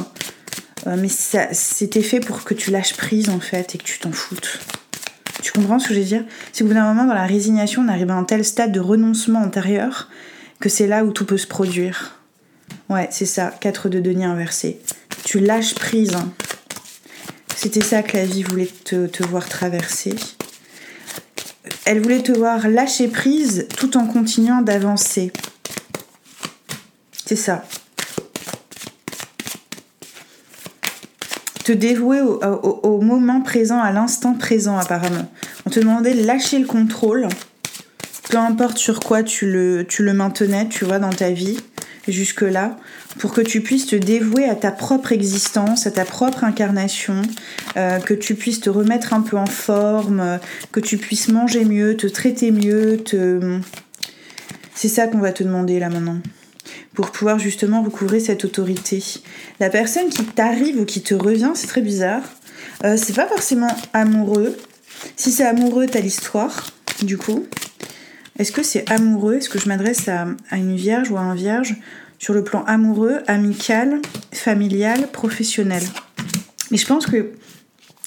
Euh, 0.86 0.96
mais 0.98 1.08
c'était 1.08 2.02
fait 2.02 2.20
pour 2.20 2.42
que 2.44 2.54
tu 2.54 2.70
lâches 2.70 2.96
prise 2.96 3.28
en 3.28 3.40
fait 3.40 3.74
et 3.74 3.78
que 3.78 3.84
tu 3.84 3.98
t'en 3.98 4.12
foutes. 4.12 4.60
Tu 5.42 5.52
comprends 5.52 5.78
ce 5.78 5.88
que 5.88 5.94
je 5.94 6.00
veux 6.00 6.06
dire? 6.06 6.24
C'est 6.52 6.64
qu'au 6.64 6.68
bout 6.68 6.74
d'un 6.74 6.92
moment, 6.92 7.04
dans 7.04 7.14
la 7.14 7.26
résignation, 7.26 7.82
on 7.82 7.88
arrive 7.88 8.10
à 8.10 8.14
un 8.14 8.24
tel 8.24 8.44
stade 8.44 8.72
de 8.72 8.80
renoncement 8.80 9.42
intérieur 9.42 10.08
que 10.60 10.68
c'est 10.68 10.86
là 10.86 11.04
où 11.04 11.10
tout 11.10 11.24
peut 11.24 11.38
se 11.38 11.46
produire. 11.46 12.20
Ouais, 12.88 13.08
c'est 13.10 13.26
ça, 13.26 13.52
4 13.60 13.88
de 13.88 13.98
denier 13.98 14.26
inversé. 14.26 14.80
Tu 15.24 15.40
lâches 15.40 15.74
prise. 15.74 16.16
C'était 17.56 17.82
ça 17.82 18.02
que 18.02 18.16
la 18.16 18.26
vie 18.26 18.42
voulait 18.42 18.68
te, 18.84 19.06
te 19.06 19.22
voir 19.24 19.48
traverser. 19.48 20.14
Elle 21.84 22.00
voulait 22.00 22.22
te 22.22 22.32
voir 22.32 22.68
lâcher 22.68 23.08
prise 23.08 23.66
tout 23.76 23.96
en 23.96 24.06
continuant 24.06 24.62
d'avancer. 24.62 25.32
C'est 27.26 27.36
ça. 27.36 27.64
Te 31.64 31.72
dévouer 31.72 32.20
au 32.20 33.00
moment 33.00 33.40
présent, 33.42 33.80
à 33.80 33.92
l'instant 33.92 34.34
présent 34.34 34.76
apparemment. 34.78 35.30
On 35.66 35.70
te 35.70 35.78
demandait 35.78 36.14
de 36.14 36.26
lâcher 36.26 36.58
le 36.58 36.66
contrôle 36.66 37.28
peu 38.30 38.38
importe 38.38 38.78
sur 38.78 39.00
quoi 39.00 39.22
tu 39.22 39.46
le, 39.50 40.12
maintenais, 40.12 40.68
tu 40.68 40.84
vois, 40.84 40.98
dans 40.98 41.10
ta 41.10 41.30
vie, 41.30 41.58
jusque-là, 42.06 42.76
pour 43.18 43.32
que 43.32 43.40
tu 43.40 43.60
puisses 43.60 43.86
te 43.86 43.96
dévouer 43.96 44.44
à 44.44 44.54
ta 44.54 44.70
propre 44.70 45.12
existence, 45.12 45.86
à 45.86 45.90
ta 45.90 46.04
propre 46.04 46.44
incarnation, 46.44 47.22
euh, 47.76 47.98
que 47.98 48.14
tu 48.14 48.36
puisses 48.36 48.60
te 48.60 48.70
remettre 48.70 49.12
un 49.12 49.20
peu 49.20 49.36
en 49.36 49.46
forme, 49.46 50.38
que 50.72 50.80
tu 50.80 50.96
puisses 50.96 51.28
manger 51.28 51.64
mieux, 51.64 51.96
te 51.96 52.06
traiter 52.06 52.50
mieux, 52.52 52.98
te... 52.98 53.58
C'est 54.74 54.88
ça 54.88 55.08
qu'on 55.08 55.18
va 55.18 55.32
te 55.32 55.42
demander 55.42 55.78
là 55.78 55.90
maintenant 55.90 56.20
pour 56.94 57.12
pouvoir 57.12 57.38
justement 57.38 57.82
recouvrer 57.82 58.20
cette 58.20 58.44
autorité. 58.44 59.02
La 59.58 59.70
personne 59.70 60.08
qui 60.08 60.24
t'arrive 60.24 60.80
ou 60.80 60.84
qui 60.84 61.02
te 61.02 61.14
revient, 61.14 61.52
c'est 61.54 61.68
très 61.68 61.80
bizarre. 61.80 62.22
Euh, 62.84 62.96
c'est 62.96 63.14
pas 63.14 63.26
forcément 63.26 63.74
amoureux. 63.92 64.56
Si 65.16 65.30
c'est 65.30 65.46
amoureux, 65.46 65.86
t'as 65.86 66.00
l'histoire, 66.00 66.66
du 67.02 67.16
coup. 67.16 67.46
Est-ce 68.40 68.52
que 68.52 68.62
c'est 68.62 68.90
amoureux? 68.90 69.34
Est-ce 69.34 69.50
que 69.50 69.58
je 69.58 69.68
m'adresse 69.68 70.08
à, 70.08 70.24
une 70.56 70.74
vierge 70.74 71.10
ou 71.10 71.18
à 71.18 71.20
un 71.20 71.34
vierge 71.34 71.76
sur 72.18 72.32
le 72.32 72.42
plan 72.42 72.64
amoureux, 72.64 73.18
amical, 73.26 74.00
familial, 74.32 75.08
professionnel? 75.12 75.82
Mais 76.70 76.78
je 76.78 76.86
pense 76.86 77.04
que 77.04 77.32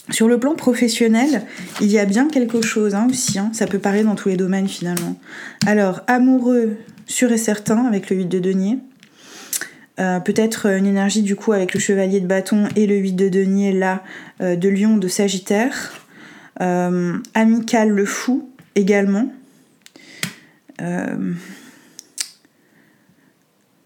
sur 0.10 0.28
le 0.28 0.40
plan 0.40 0.56
professionnel, 0.56 1.44
il 1.82 1.92
y 1.92 2.00
a 2.00 2.06
bien 2.06 2.28
quelque 2.28 2.64
chose 2.64 2.96
hein, 2.96 3.06
aussi. 3.12 3.38
Hein. 3.38 3.52
ça 3.54 3.68
peut 3.68 3.78
paraître 3.78 4.08
dans 4.08 4.16
tous 4.16 4.30
les 4.30 4.36
domaines 4.36 4.68
finalement. 4.68 5.20
Alors, 5.68 6.02
amoureux, 6.08 6.78
sûr 7.06 7.32
et 7.32 7.38
certain 7.38 7.86
avec 7.86 8.10
le 8.10 8.16
8 8.16 8.26
de 8.26 8.40
denier. 8.40 8.80
Euh, 10.00 10.20
peut-être 10.20 10.66
une 10.66 10.88
énergie 10.88 11.22
du 11.22 11.36
coup 11.36 11.54
avec 11.54 11.76
le 11.76 11.80
chevalier 11.80 12.20
de 12.20 12.26
bâton 12.26 12.68
et 12.76 12.88
le 12.88 12.96
8 12.96 13.14
de 13.14 13.30
denier 13.30 13.72
là 13.72 14.02
de 14.40 14.68
lion 14.68 14.98
de 14.98 15.08
sagittaire. 15.08 15.94
amical 16.60 17.90
le 17.90 18.06
fou 18.06 18.50
également. 18.74 19.32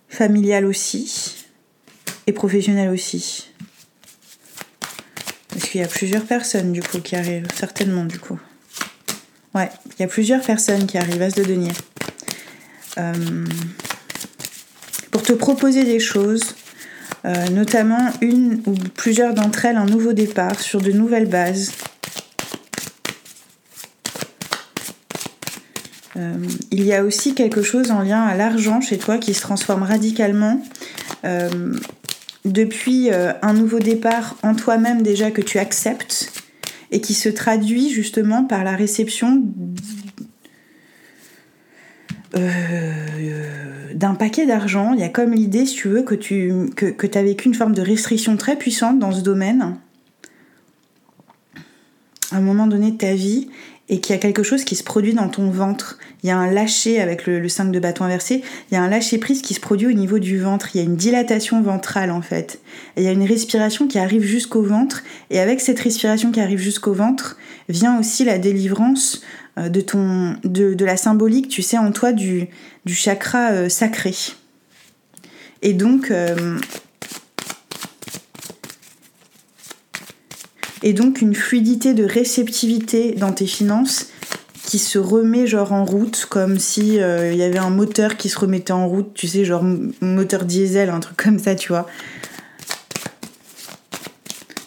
Familial 0.09 0.65
aussi. 0.65 1.45
Et 2.25 2.33
professionnel 2.33 2.89
aussi. 2.89 3.51
Parce 5.49 5.69
qu'il 5.69 5.79
y 5.81 5.83
a 5.83 5.87
plusieurs 5.87 6.25
personnes 6.25 6.73
du 6.73 6.81
coup 6.81 6.99
qui 6.99 7.15
arrivent, 7.15 7.47
certainement 7.55 8.05
du 8.05 8.19
coup. 8.19 8.39
Ouais, 9.55 9.69
il 9.85 10.01
y 10.01 10.03
a 10.03 10.07
plusieurs 10.07 10.41
personnes 10.41 10.85
qui 10.85 10.97
arrivent 10.97 11.21
à 11.21 11.29
se 11.29 11.41
denier. 11.41 11.71
Euh, 12.97 13.45
pour 15.11 15.23
te 15.23 15.33
proposer 15.33 15.83
des 15.83 15.99
choses, 15.99 16.55
euh, 17.25 17.47
notamment 17.49 18.11
une 18.21 18.61
ou 18.65 18.73
plusieurs 18.73 19.33
d'entre 19.33 19.65
elles, 19.65 19.77
un 19.77 19.85
nouveau 19.85 20.13
départ 20.13 20.59
sur 20.59 20.81
de 20.81 20.91
nouvelles 20.91 21.29
bases. 21.29 21.71
Euh, 26.17 26.35
il 26.71 26.83
y 26.83 26.93
a 26.93 27.03
aussi 27.03 27.35
quelque 27.35 27.61
chose 27.61 27.91
en 27.91 28.01
lien 28.01 28.21
à 28.21 28.35
l'argent 28.35 28.81
chez 28.81 28.97
toi 28.97 29.17
qui 29.17 29.33
se 29.33 29.41
transforme 29.41 29.83
radicalement 29.83 30.61
depuis 32.45 33.09
un 33.11 33.53
nouveau 33.53 33.79
départ 33.79 34.37
en 34.41 34.55
toi-même 34.55 35.01
déjà 35.01 35.31
que 35.31 35.41
tu 35.41 35.57
acceptes 35.59 36.31
et 36.91 37.01
qui 37.01 37.13
se 37.13 37.27
traduit 37.27 37.89
justement 37.89 38.45
par 38.45 38.63
la 38.63 38.75
réception 38.75 39.43
euh, 42.35 43.93
d'un 43.93 44.15
paquet 44.15 44.45
d'argent. 44.45 44.93
Il 44.93 44.99
y 44.99 45.03
a 45.03 45.09
comme 45.09 45.31
l'idée, 45.31 45.65
si 45.65 45.75
tu 45.75 45.87
veux, 45.87 46.03
que 46.03 46.13
tu 46.13 46.69
que, 46.75 47.17
as 47.17 47.23
vécu 47.23 47.47
une 47.47 47.55
forme 47.55 47.73
de 47.73 47.81
restriction 47.81 48.37
très 48.37 48.55
puissante 48.57 48.99
dans 48.99 49.11
ce 49.11 49.21
domaine 49.21 49.77
à 52.31 52.37
un 52.37 52.41
moment 52.41 52.67
donné 52.67 52.91
de 52.91 52.97
ta 52.97 53.13
vie 53.13 53.47
et 53.89 54.01
qu'il 54.01 54.13
y 54.13 54.17
a 54.17 54.19
quelque 54.19 54.43
chose 54.43 54.65
qui 54.65 54.75
se 54.75 54.83
produit 54.83 55.13
dans 55.13 55.29
ton 55.29 55.49
ventre. 55.49 55.97
Il 56.21 56.27
y 56.27 56.29
a 56.29 56.37
un 56.37 56.51
lâcher 56.51 56.99
avec 56.99 57.25
le, 57.25 57.47
5 57.47 57.71
de 57.71 57.79
bâton 57.79 58.03
inversé, 58.03 58.43
il 58.69 58.73
y 58.73 58.77
a 58.77 58.83
un 58.83 58.89
lâcher 58.89 59.17
prise 59.17 59.41
qui 59.41 59.53
se 59.53 59.59
produit 59.59 59.87
au 59.87 59.93
niveau 59.93 60.19
du 60.19 60.37
ventre, 60.37 60.69
il 60.73 60.79
y 60.79 60.81
a 60.81 60.83
une 60.83 60.97
dilatation 60.97 61.61
ventrale 61.61 62.11
en 62.11 62.21
fait. 62.21 62.59
Il 62.97 63.03
y 63.03 63.07
a 63.07 63.11
une 63.11 63.23
respiration 63.23 63.87
qui 63.87 63.97
arrive 63.97 64.23
jusqu'au 64.23 64.61
ventre 64.61 65.03
et 65.29 65.39
avec 65.39 65.61
cette 65.61 65.79
respiration 65.79 66.31
qui 66.31 66.41
arrive 66.41 66.59
jusqu'au 66.59 66.93
ventre 66.93 67.37
vient 67.69 67.97
aussi 67.99 68.25
la 68.25 68.39
délivrance 68.39 69.21
euh, 69.57 69.69
de, 69.69 69.81
ton, 69.81 70.35
de, 70.43 70.85
la 70.85 70.97
symbolique, 70.97 71.47
tu 71.47 71.61
sais, 71.61 71.77
en 71.77 71.91
toi 71.91 72.11
du, 72.11 72.47
du 72.85 72.93
chakra 72.93 73.51
euh, 73.51 73.69
sacré. 73.69 74.13
Et 75.61 75.73
donc, 75.73 76.11
euh, 76.11 76.59
et 80.83 80.93
donc 80.93 81.21
une 81.21 81.35
fluidité 81.35 81.93
de 81.93 82.03
réceptivité 82.03 83.13
dans 83.13 83.31
tes 83.31 83.47
finances 83.47 84.07
qui 84.67 84.79
se 84.79 84.99
remet 84.99 85.47
genre 85.47 85.71
en 85.71 85.85
route 85.85 86.27
comme 86.29 86.59
si 86.59 86.99
euh, 86.99 87.31
il 87.31 87.37
y 87.37 87.43
avait 87.43 87.57
un 87.57 87.69
moteur 87.69 88.17
qui 88.17 88.27
se 88.27 88.37
remettait 88.37 88.73
en 88.73 88.87
route, 88.87 89.13
tu 89.13 89.27
sais, 89.27 89.45
genre 89.45 89.63
moteur 90.01 90.43
diesel, 90.43 90.89
un 90.89 90.99
truc 90.99 91.15
comme 91.23 91.39
ça, 91.39 91.55
tu 91.55 91.69
vois. 91.69 91.87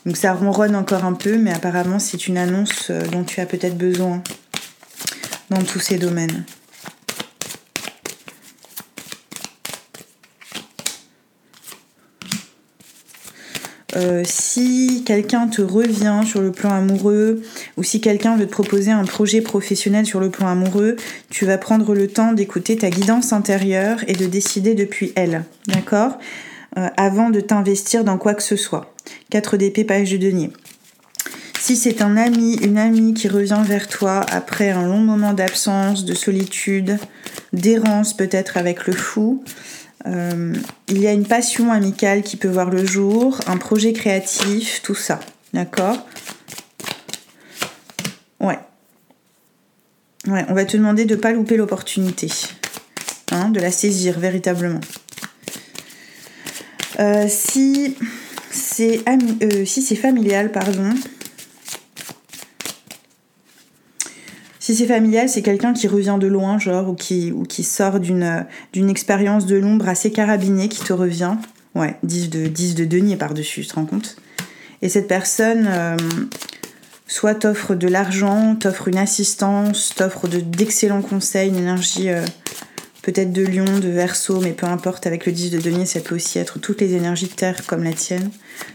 Donc 0.07 0.17
ça 0.17 0.33
ronronne 0.33 0.75
encore 0.75 1.05
un 1.05 1.12
peu, 1.12 1.37
mais 1.37 1.52
apparemment 1.52 1.99
c'est 1.99 2.26
une 2.26 2.38
annonce 2.38 2.88
euh, 2.90 3.07
dont 3.09 3.25
tu 3.25 3.40
as 3.40 3.46
peut-être 3.46 3.77
besoin 3.77 4.23
dans 5.51 5.62
tous 5.62 5.81
ces 5.81 5.99
domaines. 5.99 6.44
Euh, 13.96 14.22
si 14.24 15.03
quelqu'un 15.05 15.48
te 15.48 15.62
revient 15.62 16.20
sur 16.24 16.40
le 16.40 16.53
plan 16.53 16.70
amoureux 16.70 17.42
ou 17.76 17.83
si 17.83 18.00
quelqu'un 18.00 18.37
veut 18.37 18.46
te 18.46 18.53
proposer 18.53 18.92
un 18.92 19.05
projet 19.05 19.40
professionnel 19.40 20.07
sur 20.07 20.20
le 20.20 20.31
plan 20.31 20.46
amoureux, 20.46 20.96
tu 21.29 21.44
vas 21.44 21.59
prendre 21.59 21.94
le 21.94 22.07
temps 22.07 22.33
d'écouter 22.33 22.76
ta 22.76 22.90
guidance 22.90 23.33
intérieure 23.33 23.98
et 24.07 24.12
de 24.12 24.26
décider 24.26 24.74
depuis 24.74 25.12
elle, 25.16 25.44
d'accord? 25.66 26.18
Euh, 26.79 26.88
Avant 26.96 27.31
de 27.31 27.40
t'investir 27.40 28.05
dans 28.05 28.18
quoi 28.18 28.35
que 28.35 28.42
ce 28.42 28.57
soit. 28.57 28.94
4 29.31 29.57
d'épée, 29.57 29.85
page 29.85 30.12
de 30.12 30.18
denier. 30.18 30.50
Si 31.59 31.76
c'est 31.76 32.00
un 32.00 32.16
ami, 32.16 32.55
une 32.62 32.79
amie 32.79 33.12
qui 33.12 33.29
revient 33.29 33.62
vers 33.62 33.87
toi 33.87 34.24
après 34.31 34.70
un 34.70 34.87
long 34.87 35.00
moment 35.00 35.35
d'absence, 35.35 36.05
de 36.05 36.14
solitude, 36.14 36.98
d'errance 37.53 38.16
peut-être 38.16 38.57
avec 38.57 38.87
le 38.87 38.94
fou, 38.94 39.44
euh, 40.06 40.54
il 40.88 40.98
y 40.98 41.06
a 41.06 41.12
une 41.12 41.26
passion 41.26 41.70
amicale 41.72 42.22
qui 42.22 42.36
peut 42.36 42.48
voir 42.48 42.70
le 42.70 42.86
jour, 42.86 43.40
un 43.46 43.56
projet 43.56 43.92
créatif, 43.92 44.80
tout 44.82 44.94
ça. 44.94 45.20
D'accord? 45.52 46.06
Ouais. 48.40 48.58
Ouais, 50.26 50.44
on 50.48 50.54
va 50.54 50.64
te 50.64 50.76
demander 50.76 51.04
de 51.04 51.14
ne 51.14 51.20
pas 51.20 51.32
louper 51.32 51.56
l'opportunité. 51.56 52.30
Hein, 53.32 53.50
de 53.50 53.60
la 53.60 53.70
saisir 53.70 54.18
véritablement. 54.18 54.80
Euh, 56.98 57.26
euh, 57.26 57.28
si 57.28 57.96
c'est 58.52 59.96
familial, 59.96 60.50
pardon, 60.52 60.94
Si 64.70 64.76
c'est 64.76 64.87
familial, 64.87 65.28
c'est 65.28 65.42
quelqu'un 65.42 65.72
qui 65.72 65.88
revient 65.88 66.16
de 66.20 66.28
loin, 66.28 66.61
genre, 66.61 66.90
ou 66.90 66.94
qui, 66.94 67.33
ou 67.33 67.42
qui 67.42 67.64
sort 67.64 67.98
d'une, 67.98 68.46
expérience 68.88 69.44
de 69.44 69.56
l'ombre 69.56 69.88
assez 69.88 70.12
carabinée 70.12 70.68
qui 70.68 70.85
te 70.85 70.92
revient. 70.92 71.35
Ouais, 71.74 71.96
10 72.04 72.30
de, 72.30 72.46
10 72.46 72.76
de 72.76 72.85
denier 72.85 73.16
par-dessus, 73.16 73.62
tu 73.62 73.66
te 73.66 73.74
rends 73.74 73.85
compte 73.85 74.14
Et 74.80 74.88
cette 74.88 75.09
personne, 75.09 75.66
euh, 75.68 75.96
soit 77.09 77.35
t'offre 77.35 77.74
de 77.74 77.88
l'argent, 77.88 78.54
t'offre 78.54 78.87
une 78.87 78.98
assistance, 78.98 79.92
t'offre 79.96 80.28
de, 80.28 80.38
d'excellents 80.38 81.02
conseils, 81.02 81.48
une 81.48 81.59
énergie 81.59 82.09
euh, 82.09 82.24
peut-être 83.02 83.33
de 83.33 83.44
lion, 83.44 83.80
de 83.80 83.88
verso, 83.88 84.38
mais 84.38 84.52
peu 84.52 84.66
importe, 84.66 85.04
avec 85.09 85.26
le 85.26 85.33
10 85.33 85.50
de 85.50 85.59
denier, 85.59 85.85
ça 85.85 85.98
peut 85.98 86.14
aussi 86.14 86.38
être 86.38 86.61
toutes 86.61 86.80
les 86.80 86.94
énergies 86.94 87.26
de 87.26 87.33
terre 87.33 87.66
comme 87.66 87.83
la 87.83 87.92
tienne. 87.92 88.30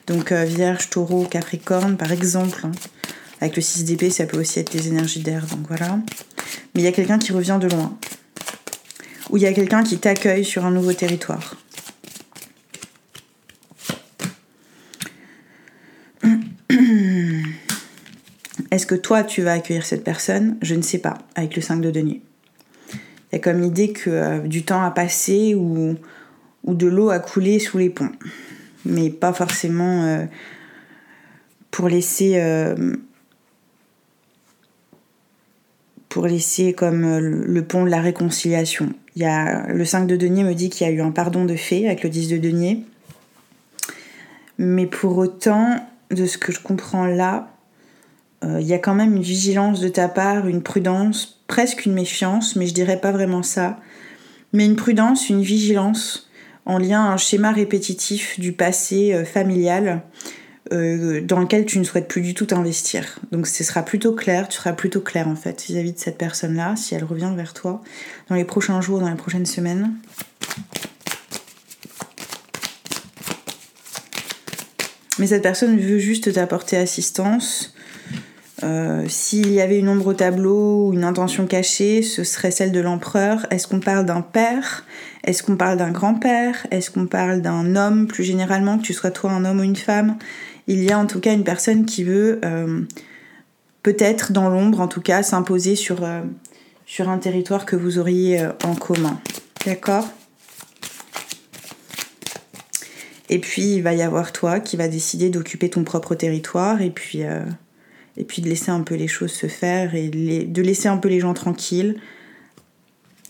Donc 0.07 0.33
euh, 0.33 0.43
vierge, 0.43 0.89
taureau, 0.89 1.23
capricorne, 1.23 1.95
par 1.95 2.11
exemple. 2.11 2.59
Hein. 2.65 2.71
Avec 3.41 3.55
le 3.55 3.61
6 3.61 3.85
d'épée, 3.85 4.09
ça 4.09 4.25
peut 4.25 4.39
aussi 4.39 4.59
être 4.59 4.71
des 4.71 4.87
énergies 4.87 5.19
d'air, 5.21 5.45
donc 5.45 5.67
voilà. 5.67 5.99
Mais 6.73 6.81
il 6.81 6.83
y 6.83 6.87
a 6.87 6.91
quelqu'un 6.91 7.17
qui 7.17 7.31
revient 7.31 7.59
de 7.61 7.67
loin. 7.67 7.97
Ou 9.29 9.37
il 9.37 9.43
y 9.43 9.47
a 9.47 9.53
quelqu'un 9.53 9.83
qui 9.83 9.97
t'accueille 9.97 10.45
sur 10.45 10.65
un 10.65 10.71
nouveau 10.71 10.93
territoire. 10.93 11.55
Est-ce 18.71 18.85
que 18.85 18.95
toi, 18.95 19.23
tu 19.23 19.41
vas 19.41 19.53
accueillir 19.53 19.85
cette 19.85 20.03
personne? 20.03 20.57
Je 20.61 20.75
ne 20.75 20.81
sais 20.81 20.99
pas, 20.99 21.17
avec 21.35 21.55
le 21.55 21.61
5 21.61 21.81
de 21.81 21.91
denier. 21.91 22.21
Il 23.31 23.35
y 23.35 23.35
a 23.35 23.39
comme 23.39 23.61
l'idée 23.61 23.91
que 23.91 24.09
euh, 24.09 24.39
du 24.39 24.63
temps 24.63 24.83
a 24.83 24.91
passé 24.91 25.55
ou, 25.55 25.95
ou 26.63 26.73
de 26.73 26.87
l'eau 26.87 27.09
a 27.09 27.19
coulé 27.19 27.59
sous 27.59 27.77
les 27.77 27.89
ponts. 27.89 28.11
Mais 28.85 29.09
pas 29.09 29.33
forcément 29.33 30.03
euh, 30.03 30.25
pour 31.71 31.89
laisser 31.89 32.33
euh, 32.35 32.95
pour 36.15 36.27
laisser 36.27 36.71
comme 36.71 37.03
euh, 37.03 37.19
le 37.19 37.61
pont 37.65 37.83
de 37.83 37.89
la 37.89 37.99
réconciliation. 37.99 38.93
Il 39.17 39.23
y 39.23 39.25
a, 39.25 39.67
le 39.67 39.83
5 39.83 40.07
de 40.07 40.15
denier 40.15 40.45
me 40.45 40.53
dit 40.53 40.69
qu'il 40.69 40.87
y 40.87 40.89
a 40.89 40.93
eu 40.93 41.01
un 41.01 41.11
pardon 41.11 41.43
de 41.43 41.57
fait 41.57 41.87
avec 41.87 42.03
le 42.03 42.09
10 42.09 42.29
de 42.29 42.37
denier. 42.37 42.85
Mais 44.57 44.85
pour 44.85 45.17
autant, 45.17 45.75
de 46.11 46.25
ce 46.25 46.37
que 46.37 46.53
je 46.53 46.61
comprends 46.61 47.05
là, 47.05 47.49
euh, 48.45 48.61
il 48.61 48.65
y 48.65 48.73
a 48.73 48.79
quand 48.79 48.95
même 48.95 49.17
une 49.17 49.23
vigilance 49.23 49.81
de 49.81 49.89
ta 49.89 50.07
part, 50.07 50.47
une 50.47 50.63
prudence, 50.63 51.43
presque 51.47 51.85
une 51.85 51.91
méfiance, 51.91 52.55
mais 52.55 52.65
je 52.65 52.73
dirais 52.73 53.01
pas 53.01 53.11
vraiment 53.11 53.43
ça. 53.43 53.77
Mais 54.53 54.63
une 54.63 54.77
prudence, 54.77 55.27
une 55.27 55.41
vigilance 55.41 56.29
en 56.65 56.77
lien 56.77 57.03
à 57.03 57.11
un 57.11 57.17
schéma 57.17 57.51
répétitif 57.51 58.39
du 58.39 58.53
passé 58.53 59.13
euh, 59.13 59.25
familial 59.25 60.01
euh, 60.73 61.21
dans 61.21 61.39
lequel 61.39 61.65
tu 61.65 61.77
ne 61.79 61.83
souhaites 61.83 62.07
plus 62.07 62.21
du 62.21 62.33
tout 62.33 62.47
investir. 62.51 63.19
Donc 63.31 63.47
ce 63.47 63.63
sera 63.63 63.83
plutôt 63.83 64.13
clair, 64.13 64.47
tu 64.47 64.57
seras 64.57 64.73
plutôt 64.73 65.01
clair 65.01 65.27
en 65.27 65.35
fait 65.35 65.63
vis-à-vis 65.63 65.93
de 65.93 65.99
cette 65.99 66.17
personne-là, 66.17 66.75
si 66.75 66.95
elle 66.95 67.03
revient 67.03 67.31
vers 67.35 67.53
toi 67.53 67.81
dans 68.29 68.35
les 68.35 68.45
prochains 68.45 68.81
jours, 68.81 68.99
dans 68.99 69.09
les 69.09 69.15
prochaines 69.15 69.45
semaines. 69.45 69.93
Mais 75.19 75.27
cette 75.27 75.43
personne 75.43 75.77
veut 75.77 75.99
juste 75.99 76.33
t'apporter 76.33 76.77
assistance. 76.77 77.73
Euh, 78.63 79.05
s'il 79.07 79.51
y 79.51 79.61
avait 79.61 79.77
une 79.77 79.89
ombre 79.89 80.07
au 80.07 80.13
tableau 80.13 80.87
ou 80.87 80.93
une 80.93 81.03
intention 81.03 81.45
cachée, 81.45 82.01
ce 82.01 82.23
serait 82.23 82.51
celle 82.51 82.71
de 82.71 82.79
l'empereur. 82.79 83.45
Est-ce 83.51 83.67
qu'on 83.67 83.79
parle 83.79 84.05
d'un 84.05 84.21
père? 84.21 84.85
Est-ce 85.23 85.43
qu'on 85.43 85.57
parle 85.57 85.77
d'un 85.77 85.91
grand-père? 85.91 86.65
Est-ce 86.71 86.89
qu'on 86.89 87.05
parle 87.05 87.41
d'un 87.41 87.75
homme 87.75 88.07
plus 88.07 88.23
généralement, 88.23 88.77
que 88.77 88.83
tu 88.83 88.93
sois 88.93 89.11
toi 89.11 89.31
un 89.31 89.45
homme 89.45 89.59
ou 89.59 89.63
une 89.63 89.75
femme? 89.75 90.17
Il 90.67 90.83
y 90.83 90.91
a 90.91 90.99
en 90.99 91.05
tout 91.05 91.19
cas 91.19 91.33
une 91.33 91.43
personne 91.43 91.85
qui 91.85 92.03
veut 92.03 92.39
euh, 92.43 92.81
peut-être 93.83 94.31
dans 94.31 94.49
l'ombre 94.49 94.81
en 94.81 94.87
tout 94.87 95.01
cas 95.01 95.23
s'imposer 95.23 95.75
sur, 95.75 96.03
euh, 96.03 96.21
un 96.99 97.17
territoire 97.17 97.65
que 97.65 97.75
vous 97.75 97.99
auriez 97.99 98.41
euh, 98.41 98.51
en 98.63 98.75
commun. 98.75 99.19
D'accord? 99.65 100.07
Et 103.29 103.39
puis 103.39 103.75
il 103.75 103.81
va 103.81 103.93
y 103.93 104.01
avoir 104.01 104.31
toi 104.31 104.59
qui 104.59 104.77
va 104.77 104.87
décider 104.87 105.29
d'occuper 105.29 105.69
ton 105.69 105.83
propre 105.83 106.13
territoire 106.13 106.81
et 106.81 106.91
puis, 106.91 107.21
et 108.17 108.23
puis 108.23 108.43
de 108.43 108.47
laisser 108.47 108.69
un 108.69 108.81
peu 108.81 108.93
les 108.93 109.07
choses 109.07 109.31
se 109.31 109.47
faire 109.47 109.95
et 109.95 110.09
de 110.09 110.61
laisser 110.61 110.89
un 110.89 110.97
peu 110.97 111.09
les 111.09 111.19
gens 111.19 111.33
tranquilles 111.33 111.99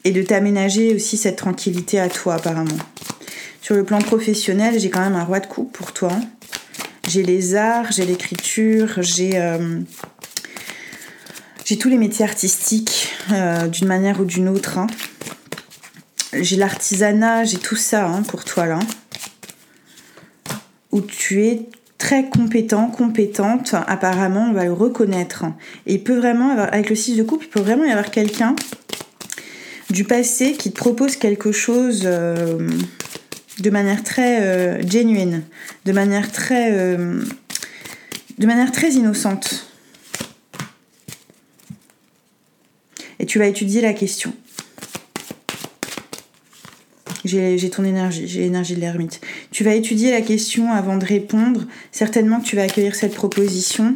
et 0.04 0.12
de 0.12 0.22
t'aménager 0.22 0.94
aussi 0.94 1.16
cette 1.16 1.38
tranquillité 1.38 1.98
à 1.98 2.10
toi 2.10 2.36
apparemment. 2.36 2.78
Sur 3.62 3.76
le 3.76 3.86
plan 3.86 4.00
professionnel, 4.00 4.80
j'ai 4.80 4.90
quand 4.90 5.00
même 5.00 5.16
un 5.16 5.24
roi 5.24 5.40
de 5.40 5.48
coupe 5.48 5.72
pour 5.72 5.94
toi. 5.94 6.12
J'ai 7.08 7.24
les 7.24 7.56
arts, 7.56 7.92
j'ai 7.92 8.06
l'écriture, 8.06 9.02
j'ai 9.02 9.32
euh, 9.36 9.80
tous 11.80 11.90
les 11.90 11.98
métiers 11.98 12.26
artistiques 12.26 13.14
euh, 13.32 13.68
d'une 13.68 13.88
manière 13.88 14.20
ou 14.20 14.26
d'une 14.26 14.50
autre. 14.50 14.78
Hein. 14.78 14.88
J'ai 16.34 16.56
l'artisanat, 16.56 17.44
j'ai 17.44 17.58
tout 17.58 17.76
ça 17.76 18.08
hein, 18.08 18.24
pour 18.24 18.44
toi 18.44 18.66
là 18.66 18.80
où 20.96 21.02
tu 21.02 21.44
es 21.44 21.68
très 21.98 22.30
compétent, 22.30 22.88
compétente, 22.88 23.76
apparemment, 23.88 24.48
on 24.50 24.54
va 24.54 24.64
le 24.64 24.72
reconnaître. 24.72 25.44
Et 25.86 25.96
il 25.96 26.04
peut 26.04 26.16
vraiment, 26.16 26.52
avoir, 26.52 26.74
avec 26.74 26.90
le 26.90 26.96
6 26.96 27.18
de 27.18 27.24
coupe, 27.24 27.44
il 27.44 27.50
peut 27.50 27.60
vraiment 27.60 27.84
y 27.84 27.92
avoir 27.92 28.12
quelqu'un 28.12 28.56
du 29.90 30.06
passé 30.06 30.54
qui 30.54 30.72
te 30.72 30.78
propose 30.78 31.18
quelque 31.18 31.52
chose 31.52 32.04
euh, 32.06 32.70
de 33.60 33.70
manière 33.70 34.04
très 34.04 34.42
euh, 34.42 34.88
genuine, 34.88 35.44
de 35.86 35.92
manière 35.92 36.32
très, 36.32 36.72
euh, 36.74 37.24
de 38.38 38.46
manière 38.46 38.72
très 38.72 38.92
innocente. 38.92 39.68
Et 43.20 43.26
tu 43.26 43.40
vas 43.40 43.48
étudier 43.48 43.82
la 43.82 43.94
question. 43.94 44.34
J'ai 47.24 47.70
ton 47.72 47.84
énergie, 47.84 48.28
j'ai 48.28 48.42
l'énergie 48.42 48.76
de 48.76 48.82
l'ermite. 48.82 49.20
Tu 49.52 49.64
vas 49.64 49.74
étudier 49.74 50.12
la 50.12 50.22
question 50.22 50.72
avant 50.72 50.98
de 50.98 51.06
répondre. 51.06 51.66
Certainement 51.92 52.40
que 52.40 52.46
tu 52.46 52.56
vas 52.56 52.64
accueillir 52.64 52.94
cette 52.94 53.16
proposition. 53.16 53.96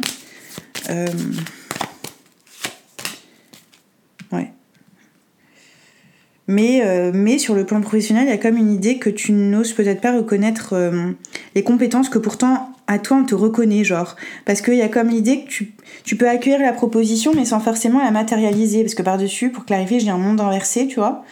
Euh, 0.88 1.06
Mais, 6.50 6.82
euh, 6.84 7.12
mais 7.14 7.38
sur 7.38 7.54
le 7.54 7.64
plan 7.64 7.80
professionnel, 7.80 8.24
il 8.26 8.30
y 8.30 8.32
a 8.32 8.36
comme 8.36 8.56
une 8.56 8.72
idée 8.72 8.98
que 8.98 9.08
tu 9.08 9.30
n'oses 9.30 9.72
peut-être 9.72 10.00
pas 10.00 10.16
reconnaître 10.16 10.72
euh, 10.72 11.12
les 11.54 11.62
compétences 11.62 12.08
que 12.08 12.18
pourtant 12.18 12.70
à 12.88 12.98
toi 12.98 13.18
on 13.18 13.24
te 13.24 13.36
reconnaît, 13.36 13.84
genre. 13.84 14.16
Parce 14.46 14.60
qu'il 14.60 14.74
y 14.74 14.82
a 14.82 14.88
comme 14.88 15.10
l'idée 15.10 15.44
que 15.44 15.48
tu, 15.48 15.74
tu, 16.02 16.16
peux 16.16 16.28
accueillir 16.28 16.58
la 16.58 16.72
proposition 16.72 17.30
mais 17.36 17.44
sans 17.44 17.60
forcément 17.60 18.02
la 18.02 18.10
matérialiser. 18.10 18.82
Parce 18.82 18.96
que 18.96 19.02
par-dessus, 19.02 19.50
pour 19.50 19.64
clarifier, 19.64 20.00
j'ai 20.00 20.10
un 20.10 20.18
monde 20.18 20.40
inversé, 20.40 20.88
tu 20.88 20.96
vois. 20.96 21.22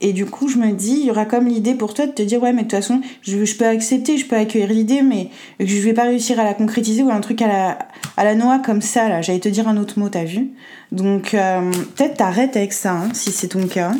Et 0.00 0.12
du 0.12 0.26
coup, 0.26 0.48
je 0.48 0.58
me 0.58 0.72
dis, 0.72 0.98
il 0.98 1.06
y 1.06 1.10
aura 1.12 1.26
comme 1.26 1.46
l'idée 1.46 1.74
pour 1.74 1.94
toi 1.94 2.06
de 2.06 2.12
te 2.12 2.22
dire, 2.22 2.42
ouais, 2.42 2.52
mais 2.52 2.64
de 2.64 2.68
toute 2.68 2.72
façon, 2.72 3.00
je, 3.22 3.44
je 3.44 3.56
peux 3.56 3.66
accepter, 3.66 4.18
je 4.18 4.26
peux 4.26 4.36
accueillir 4.36 4.68
l'idée, 4.68 5.02
mais 5.02 5.30
je 5.60 5.78
vais 5.78 5.94
pas 5.94 6.02
réussir 6.02 6.40
à 6.40 6.44
la 6.44 6.54
concrétiser 6.54 7.04
ou 7.04 7.10
un 7.10 7.20
truc 7.20 7.40
à 7.40 7.46
la, 7.46 7.78
à 8.16 8.24
la 8.24 8.34
noix 8.34 8.58
comme 8.58 8.82
ça, 8.82 9.08
là. 9.08 9.22
J'allais 9.22 9.38
te 9.38 9.48
dire 9.48 9.68
un 9.68 9.76
autre 9.76 10.00
mot, 10.00 10.08
t'as 10.08 10.24
vu? 10.24 10.48
Donc, 10.90 11.34
euh, 11.34 11.70
peut-être 11.94 12.16
t'arrêtes 12.16 12.56
avec 12.56 12.72
ça, 12.72 12.94
hein, 12.94 13.08
si 13.14 13.30
c'est 13.30 13.48
ton 13.48 13.68
cas. 13.68 13.92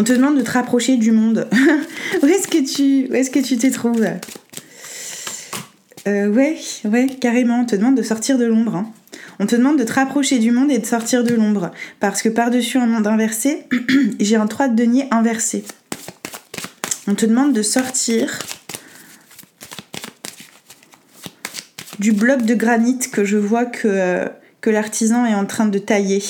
On 0.00 0.02
te 0.02 0.14
demande 0.14 0.38
de 0.38 0.42
te 0.42 0.52
rapprocher 0.52 0.96
du 0.96 1.12
monde. 1.12 1.46
où 2.22 2.26
est-ce 2.26 2.48
que 2.48 2.64
tu, 2.64 3.10
où 3.10 3.14
est-ce 3.14 3.30
que 3.30 3.38
tu 3.38 3.58
te 3.58 3.66
trouves? 3.66 4.06
Euh, 6.08 6.28
Ouais, 6.28 6.56
ouais, 6.86 7.06
carrément. 7.20 7.60
On 7.60 7.64
te 7.66 7.76
demande 7.76 7.98
de 7.98 8.02
sortir 8.02 8.38
de 8.38 8.46
l'ombre. 8.46 8.76
Hein. 8.76 8.90
On 9.40 9.44
te 9.44 9.56
demande 9.56 9.78
de 9.78 9.84
te 9.84 9.92
rapprocher 9.92 10.38
du 10.38 10.52
monde 10.52 10.70
et 10.70 10.78
de 10.78 10.86
sortir 10.86 11.22
de 11.22 11.34
l'ombre. 11.34 11.70
Parce 12.00 12.22
que 12.22 12.30
par-dessus 12.30 12.78
un 12.78 12.86
monde 12.86 13.06
inversé, 13.06 13.66
j'ai 14.20 14.36
un 14.36 14.46
3 14.46 14.68
de 14.68 14.74
denier 14.74 15.06
inversé. 15.10 15.64
On 17.06 17.14
te 17.14 17.26
demande 17.26 17.52
de 17.52 17.60
sortir 17.60 18.38
du 21.98 22.12
bloc 22.12 22.46
de 22.46 22.54
granit 22.54 23.00
que 23.12 23.26
je 23.26 23.36
vois 23.36 23.66
que, 23.66 23.86
euh, 23.86 24.28
que 24.62 24.70
l'artisan 24.70 25.26
est 25.26 25.34
en 25.34 25.44
train 25.44 25.66
de 25.66 25.78
tailler. 25.78 26.22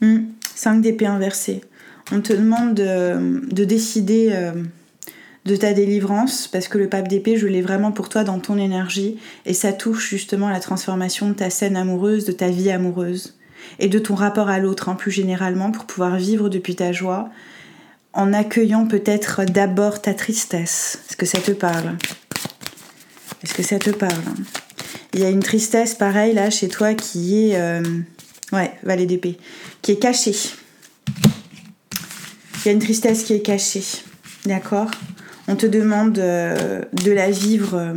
Hmm, 0.00 0.30
5 0.60 0.82
d'épée 0.82 1.06
inversée. 1.06 1.62
On 2.12 2.20
te 2.20 2.34
demande 2.34 2.74
de, 2.74 3.64
décider 3.64 4.28
euh, 4.32 4.52
de 5.46 5.56
ta 5.56 5.72
délivrance, 5.72 6.48
parce 6.48 6.68
que 6.68 6.76
le 6.76 6.86
pape 6.86 7.08
d'épée, 7.08 7.38
je 7.38 7.46
l'ai 7.46 7.62
vraiment 7.62 7.92
pour 7.92 8.10
toi 8.10 8.24
dans 8.24 8.38
ton 8.38 8.58
énergie, 8.58 9.16
et 9.46 9.54
ça 9.54 9.72
touche 9.72 10.10
justement 10.10 10.50
la 10.50 10.60
transformation 10.60 11.30
de 11.30 11.34
ta 11.34 11.48
scène 11.48 11.76
amoureuse, 11.76 12.26
de 12.26 12.32
ta 12.32 12.48
vie 12.48 12.70
amoureuse, 12.70 13.38
et 13.78 13.88
de 13.88 13.98
ton 13.98 14.14
rapport 14.14 14.50
à 14.50 14.58
l'autre, 14.58 14.90
hein, 14.90 14.96
plus 14.96 15.10
généralement, 15.10 15.70
pour 15.70 15.86
pouvoir 15.86 16.16
vivre 16.18 16.50
depuis 16.50 16.76
ta 16.76 16.92
joie, 16.92 17.30
en 18.12 18.34
accueillant 18.34 18.86
peut-être 18.86 19.46
d'abord 19.46 20.02
ta 20.02 20.12
tristesse. 20.12 20.98
Est-ce 21.08 21.16
que 21.16 21.26
ça 21.26 21.38
te 21.38 21.52
parle? 21.52 21.96
Est-ce 23.42 23.54
que 23.54 23.62
ça 23.62 23.78
te 23.78 23.90
parle? 23.90 24.12
Il 25.14 25.20
y 25.20 25.24
a 25.24 25.30
une 25.30 25.42
tristesse 25.42 25.94
pareille 25.94 26.34
là 26.34 26.50
chez 26.50 26.68
toi 26.68 26.92
qui 26.92 27.50
est... 27.50 27.58
Euh, 27.58 27.80
ouais, 28.52 28.72
valet 28.82 29.06
d'épée. 29.06 29.38
Qui 29.82 29.92
est 29.92 29.98
cachée. 29.98 30.34
Il 32.62 32.66
y 32.66 32.68
a 32.68 32.72
une 32.72 32.80
tristesse 32.80 33.24
qui 33.24 33.32
est 33.32 33.40
cachée. 33.40 33.84
D'accord? 34.46 34.90
On 35.48 35.56
te 35.56 35.66
demande 35.66 36.18
euh, 36.18 36.82
de 36.92 37.10
la 37.10 37.30
vivre 37.30 37.74
euh, 37.74 37.94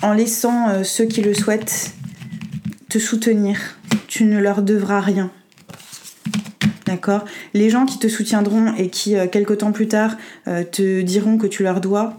en 0.00 0.12
laissant 0.12 0.68
euh, 0.68 0.82
ceux 0.82 1.04
qui 1.04 1.22
le 1.22 1.34
souhaitent 1.34 1.92
te 2.88 2.98
soutenir. 2.98 3.58
Tu 4.06 4.24
ne 4.24 4.38
leur 4.38 4.62
devras 4.62 5.00
rien. 5.00 5.30
D'accord? 6.86 7.24
Les 7.54 7.70
gens 7.70 7.86
qui 7.86 7.98
te 7.98 8.08
soutiendront 8.08 8.74
et 8.76 8.90
qui, 8.90 9.14
quelque 9.30 9.54
temps 9.54 9.72
plus 9.72 9.88
tard, 9.88 10.16
te 10.44 11.00
diront 11.00 11.38
que 11.38 11.46
tu 11.46 11.62
leur 11.62 11.80
dois, 11.80 12.18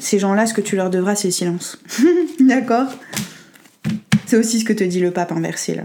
ces 0.00 0.18
gens-là, 0.18 0.46
ce 0.46 0.54
que 0.54 0.60
tu 0.60 0.74
leur 0.74 0.90
devras, 0.90 1.14
c'est 1.14 1.28
le 1.28 1.32
silence. 1.32 1.78
D'accord? 2.40 2.88
C'est 4.34 4.40
aussi 4.40 4.58
ce 4.58 4.64
que 4.64 4.72
te 4.72 4.82
dit 4.82 4.98
le 4.98 5.12
pape 5.12 5.30
inversé, 5.30 5.76
là 5.76 5.84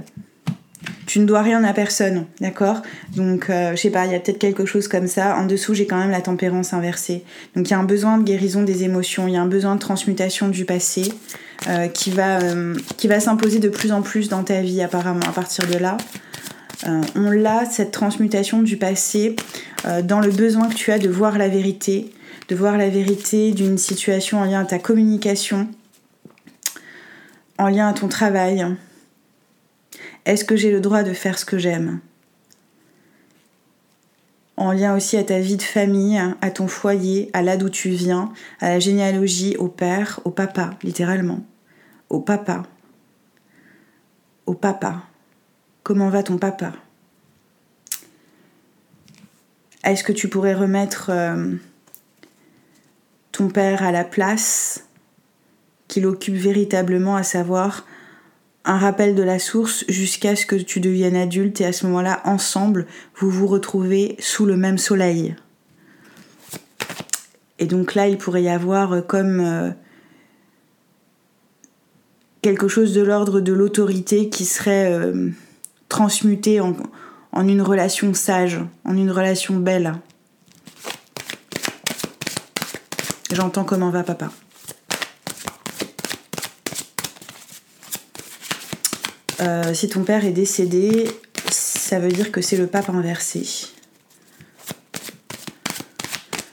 tu 1.06 1.20
ne 1.20 1.26
dois 1.26 1.42
rien 1.42 1.64
à 1.64 1.74
personne, 1.74 2.26
d'accord? 2.40 2.82
Donc, 3.16 3.50
euh, 3.50 3.72
je 3.72 3.78
sais 3.78 3.90
pas, 3.90 4.06
il 4.06 4.12
y 4.12 4.16
a 4.16 4.20
peut-être 4.20 4.38
quelque 4.38 4.66
chose 4.68 4.88
comme 4.88 5.08
ça. 5.08 5.36
En 5.38 5.48
dessous, 5.48 5.74
j'ai 5.74 5.88
quand 5.88 5.98
même 5.98 6.12
la 6.12 6.22
tempérance 6.22 6.72
inversée. 6.72 7.24
Donc, 7.56 7.68
il 7.68 7.72
y 7.72 7.74
a 7.74 7.80
un 7.80 7.84
besoin 7.84 8.20
de 8.20 8.24
guérison 8.24 8.62
des 8.62 8.84
émotions, 8.84 9.28
il 9.28 9.34
y 9.34 9.38
a 9.38 9.42
un 9.42 9.48
besoin 9.48 9.74
de 9.74 9.80
transmutation 9.80 10.50
du 10.50 10.66
passé 10.66 11.12
euh, 11.68 11.88
qui 11.88 12.12
va, 12.12 12.40
euh, 12.42 12.76
qui 12.98 13.08
va 13.08 13.20
s'imposer 13.20 13.58
de 13.58 13.70
plus 13.70 13.92
en 13.92 14.04
plus 14.04 14.30
dans 14.30 14.44
ta 14.44 14.62
vie, 14.62 14.84
apparemment, 14.84 15.26
à 15.28 15.32
partir 15.32 15.68
de 15.68 15.78
là. 15.78 15.98
on 17.16 17.32
l'a, 17.32 17.66
cette 17.66 17.92
transmutation 17.92 18.62
du 18.62 18.78
passé, 18.78 19.36
dans 20.04 20.20
le 20.20 20.30
besoin 20.30 20.70
que 20.70 20.76
tu 20.76 20.92
as 20.92 21.00
de 21.00 21.10
voir 21.10 21.40
la 21.40 21.50
vérité, 21.50 22.12
de 22.50 22.56
voir 22.56 22.78
la 22.78 22.90
vérité 22.90 23.52
d'une 23.52 23.80
situation 23.80 24.40
en 24.40 24.46
lien 24.46 24.62
à 24.62 24.66
ta 24.66 24.78
communication, 24.78 25.68
en 27.60 27.68
lien 27.68 27.90
à 27.90 27.94
ton 27.94 28.08
travail, 28.08 28.66
est-ce 30.26 30.46
que 30.46 30.56
j'ai 30.56 30.72
le 30.72 30.80
droit 30.80 31.04
de 31.04 31.14
faire 31.14 31.38
ce 31.38 31.46
que 31.46 31.58
j'aime? 31.58 32.00
En 34.56 34.72
lien 34.72 34.96
aussi 34.96 35.18
à 35.18 35.24
ta 35.24 35.40
vie 35.40 35.58
de 35.58 35.62
famille, 35.62 36.22
à 36.42 36.52
ton 36.52 36.68
foyer, 36.68 37.30
à 37.34 37.42
là 37.42 37.58
d'où 37.58 37.70
tu 37.70 37.90
viens, 37.90 38.34
à 38.60 38.70
la 38.70 38.80
généalogie, 38.80 39.56
au 39.58 39.68
père, 39.68 40.20
au 40.26 40.32
papa, 40.32 40.72
littéralement. 40.84 41.42
Au 42.10 42.20
papa. 42.20 42.64
Au 44.46 44.54
papa. 44.54 45.04
Comment 45.84 46.10
va 46.10 46.24
ton 46.24 46.38
papa? 46.38 46.74
Est-ce 49.84 50.04
que 50.04 50.12
tu 50.12 50.28
pourrais 50.28 50.54
remettre 50.54 51.10
euh, 51.10 51.56
ton 53.32 53.50
père 53.50 53.84
à 53.84 53.92
la 53.92 54.04
place? 54.04 54.89
Qu'il 55.90 56.06
occupe 56.06 56.36
véritablement, 56.36 57.18
à 57.18 57.24
savoir 57.24 57.86
un 58.64 58.78
rappel 58.78 59.16
de 59.16 59.24
la 59.24 59.40
source 59.40 59.84
jusqu'à 59.90 60.38
ce 60.38 60.46
que 60.46 60.56
tu 60.56 60.80
deviennes 60.80 61.16
adulte 61.18 61.60
et 61.60 61.66
à 61.66 61.74
ce 61.74 61.86
moment-là, 61.88 62.22
ensemble, 62.24 62.86
vous 63.18 63.30
vous 63.30 63.48
retrouvez 63.48 64.16
sous 64.20 64.46
le 64.46 64.56
même 64.56 64.78
soleil. 64.78 65.36
Et 67.58 67.66
donc 67.66 67.96
là, 67.96 68.08
il 68.08 68.18
pourrait 68.18 68.44
y 68.44 68.50
avoir 68.50 69.06
comme 69.06 69.42
euh, 69.42 69.72
quelque 72.42 72.70
chose 72.70 72.94
de 72.94 73.02
l'ordre 73.02 73.42
de 73.42 73.52
l'autorité 73.52 74.30
qui 74.30 74.46
serait 74.46 74.94
euh, 74.94 75.30
transmuté 75.90 76.62
en 76.62 77.48
une 77.48 77.62
relation 77.62 78.14
sage, 78.14 78.60
en 78.86 78.96
une 78.96 79.12
relation 79.12 79.56
belle. 79.56 79.94
J'entends 83.32 83.64
comment 83.64 83.90
va 83.90 84.04
papa. 84.04 84.32
Euh, 89.42 89.74
si 89.74 89.88
ton 89.88 90.04
père 90.04 90.26
est 90.26 90.32
décédé, 90.32 91.10
ça 91.50 92.00
veut 92.00 92.12
dire 92.12 92.32
que 92.32 92.42
c'est 92.42 92.58
le 92.58 92.68
pape 92.68 92.90
inversé. 92.90 93.44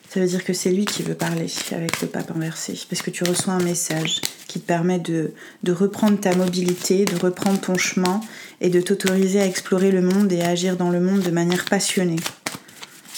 Ça 0.09 0.21
veut 0.21 0.27
dire 0.27 0.45
que 0.45 0.53
c'est 0.53 0.71
lui 0.71 0.85
qui 0.85 1.03
veut 1.03 1.15
parler 1.15 1.47
avec 1.73 2.01
le 2.01 2.09
pape 2.09 2.31
inversé, 2.35 2.79
parce 2.89 3.03
que 3.03 3.11
tu 3.11 3.25
reçois 3.25 3.55
un 3.55 3.63
message. 3.63 4.21
qui 4.47 4.61
te 4.61 4.67
permet 4.67 4.99
de, 4.99 5.35
reprendre 5.69 6.19
ta 6.19 6.35
mobilité, 6.35 7.05
de 7.05 7.17
reprendre 7.17 7.61
ton 7.61 7.77
chemin 7.77 8.21
et 8.63 8.71
de 8.71 8.81
t'autoriser 8.81 9.41
à 9.41 9.47
explorer 9.47 9.91
le 9.91 10.01
monde 10.01 10.33
et 10.33 10.41
à 10.41 10.49
agir 10.49 10.79
dans 10.79 10.89
le 10.89 11.01
monde 11.01 11.21
de 11.21 11.31
manière 11.31 11.67
passionnée. 11.67 12.17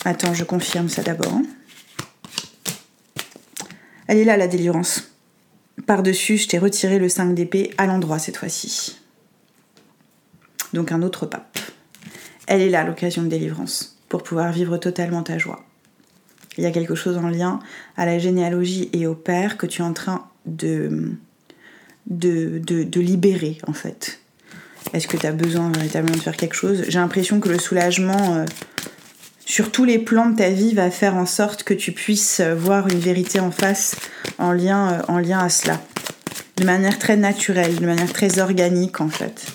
Attends, 0.05 0.35
je 0.35 0.43
confirme 0.43 0.89
ça 0.89 1.03
d'abord. 1.03 1.33
hein. 1.33 1.45
Elle 4.09 4.19
est 4.19 4.25
là, 4.25 4.37
la 4.37 4.49
délivrance. 4.49 5.13
Par-dessus, 5.87 6.39
je 6.39 6.49
t'ai 6.49 6.59
retiré 6.59 6.99
le 6.99 7.09
5 7.09 7.35
d'épée 7.35 7.71
à 7.79 7.87
l'endroit 7.87 8.19
cette 8.19 8.39
fois-ci. 8.39 8.97
Donc 10.73 10.93
un 10.93 11.03
autre 11.03 11.27
pape. 11.27 11.59
Elle 12.47 12.63
est 12.63 12.71
là, 12.71 12.85
l'occasion 12.85 13.23
de 13.23 13.29
délivrance, 13.29 13.99
pour 14.09 14.23
pouvoir 14.23 14.53
vivre 14.53 14.79
totalement 14.79 15.23
ta 15.23 15.39
joie. 15.39 15.65
Il 16.57 16.65
y 16.65 16.67
a 16.67 16.71
quelque 16.71 16.95
chose 16.95 17.17
en 17.17 17.29
lien 17.29 17.61
à 17.97 18.07
la 18.07 18.19
généalogie 18.19 18.89
et 18.93 19.07
au 19.07 19.15
père 19.15 19.57
que 19.57 19.67
tu 19.67 19.83
es 19.83 19.85
en 19.85 19.93
train 19.93 20.27
de, 20.47 21.13
de, 22.07 22.59
de, 22.59 22.83
de 22.83 23.01
libérer, 23.01 23.59
en 23.67 23.73
fait. 23.73 24.21
Est-ce 24.93 25.07
que 25.07 25.17
tu 25.17 25.27
as 25.27 25.33
besoin 25.33 25.71
véritablement 25.71 26.17
de 26.17 26.23
faire 26.23 26.37
quelque 26.37 26.57
chose? 26.57 26.85
J'ai 26.89 26.99
l'impression 26.99 27.41
que 27.41 27.49
le 27.49 27.59
soulagement, 27.59 28.37
euh, 28.37 28.45
sur 29.45 29.71
tous 29.71 29.85
les 29.85 29.99
plans 29.99 30.31
de 30.31 30.37
ta 30.37 30.51
vie, 30.51 30.75
va 30.75 30.91
faire 30.91 31.17
en 31.17 31.27
sorte 31.27 31.63
que 31.63 31.75
tu 31.75 31.93
puisses 31.93 32.41
voir 32.41 32.89
une 32.89 32.99
vérité 32.99 33.41
en 33.41 33.51
face 33.51 33.97
en 34.39 34.53
lien, 34.53 34.95
euh, 34.95 35.03
en 35.09 35.19
lien 35.19 35.39
à 35.41 35.51
cela. 35.51 35.81
De 36.57 36.65
manière 36.65 36.99
très 36.99 37.17
naturelle, 37.17 37.77
de 37.77 37.87
manière 37.87 38.13
très 38.13 38.41
organique, 38.41 39.01
en 39.01 39.11
fait. 39.11 39.47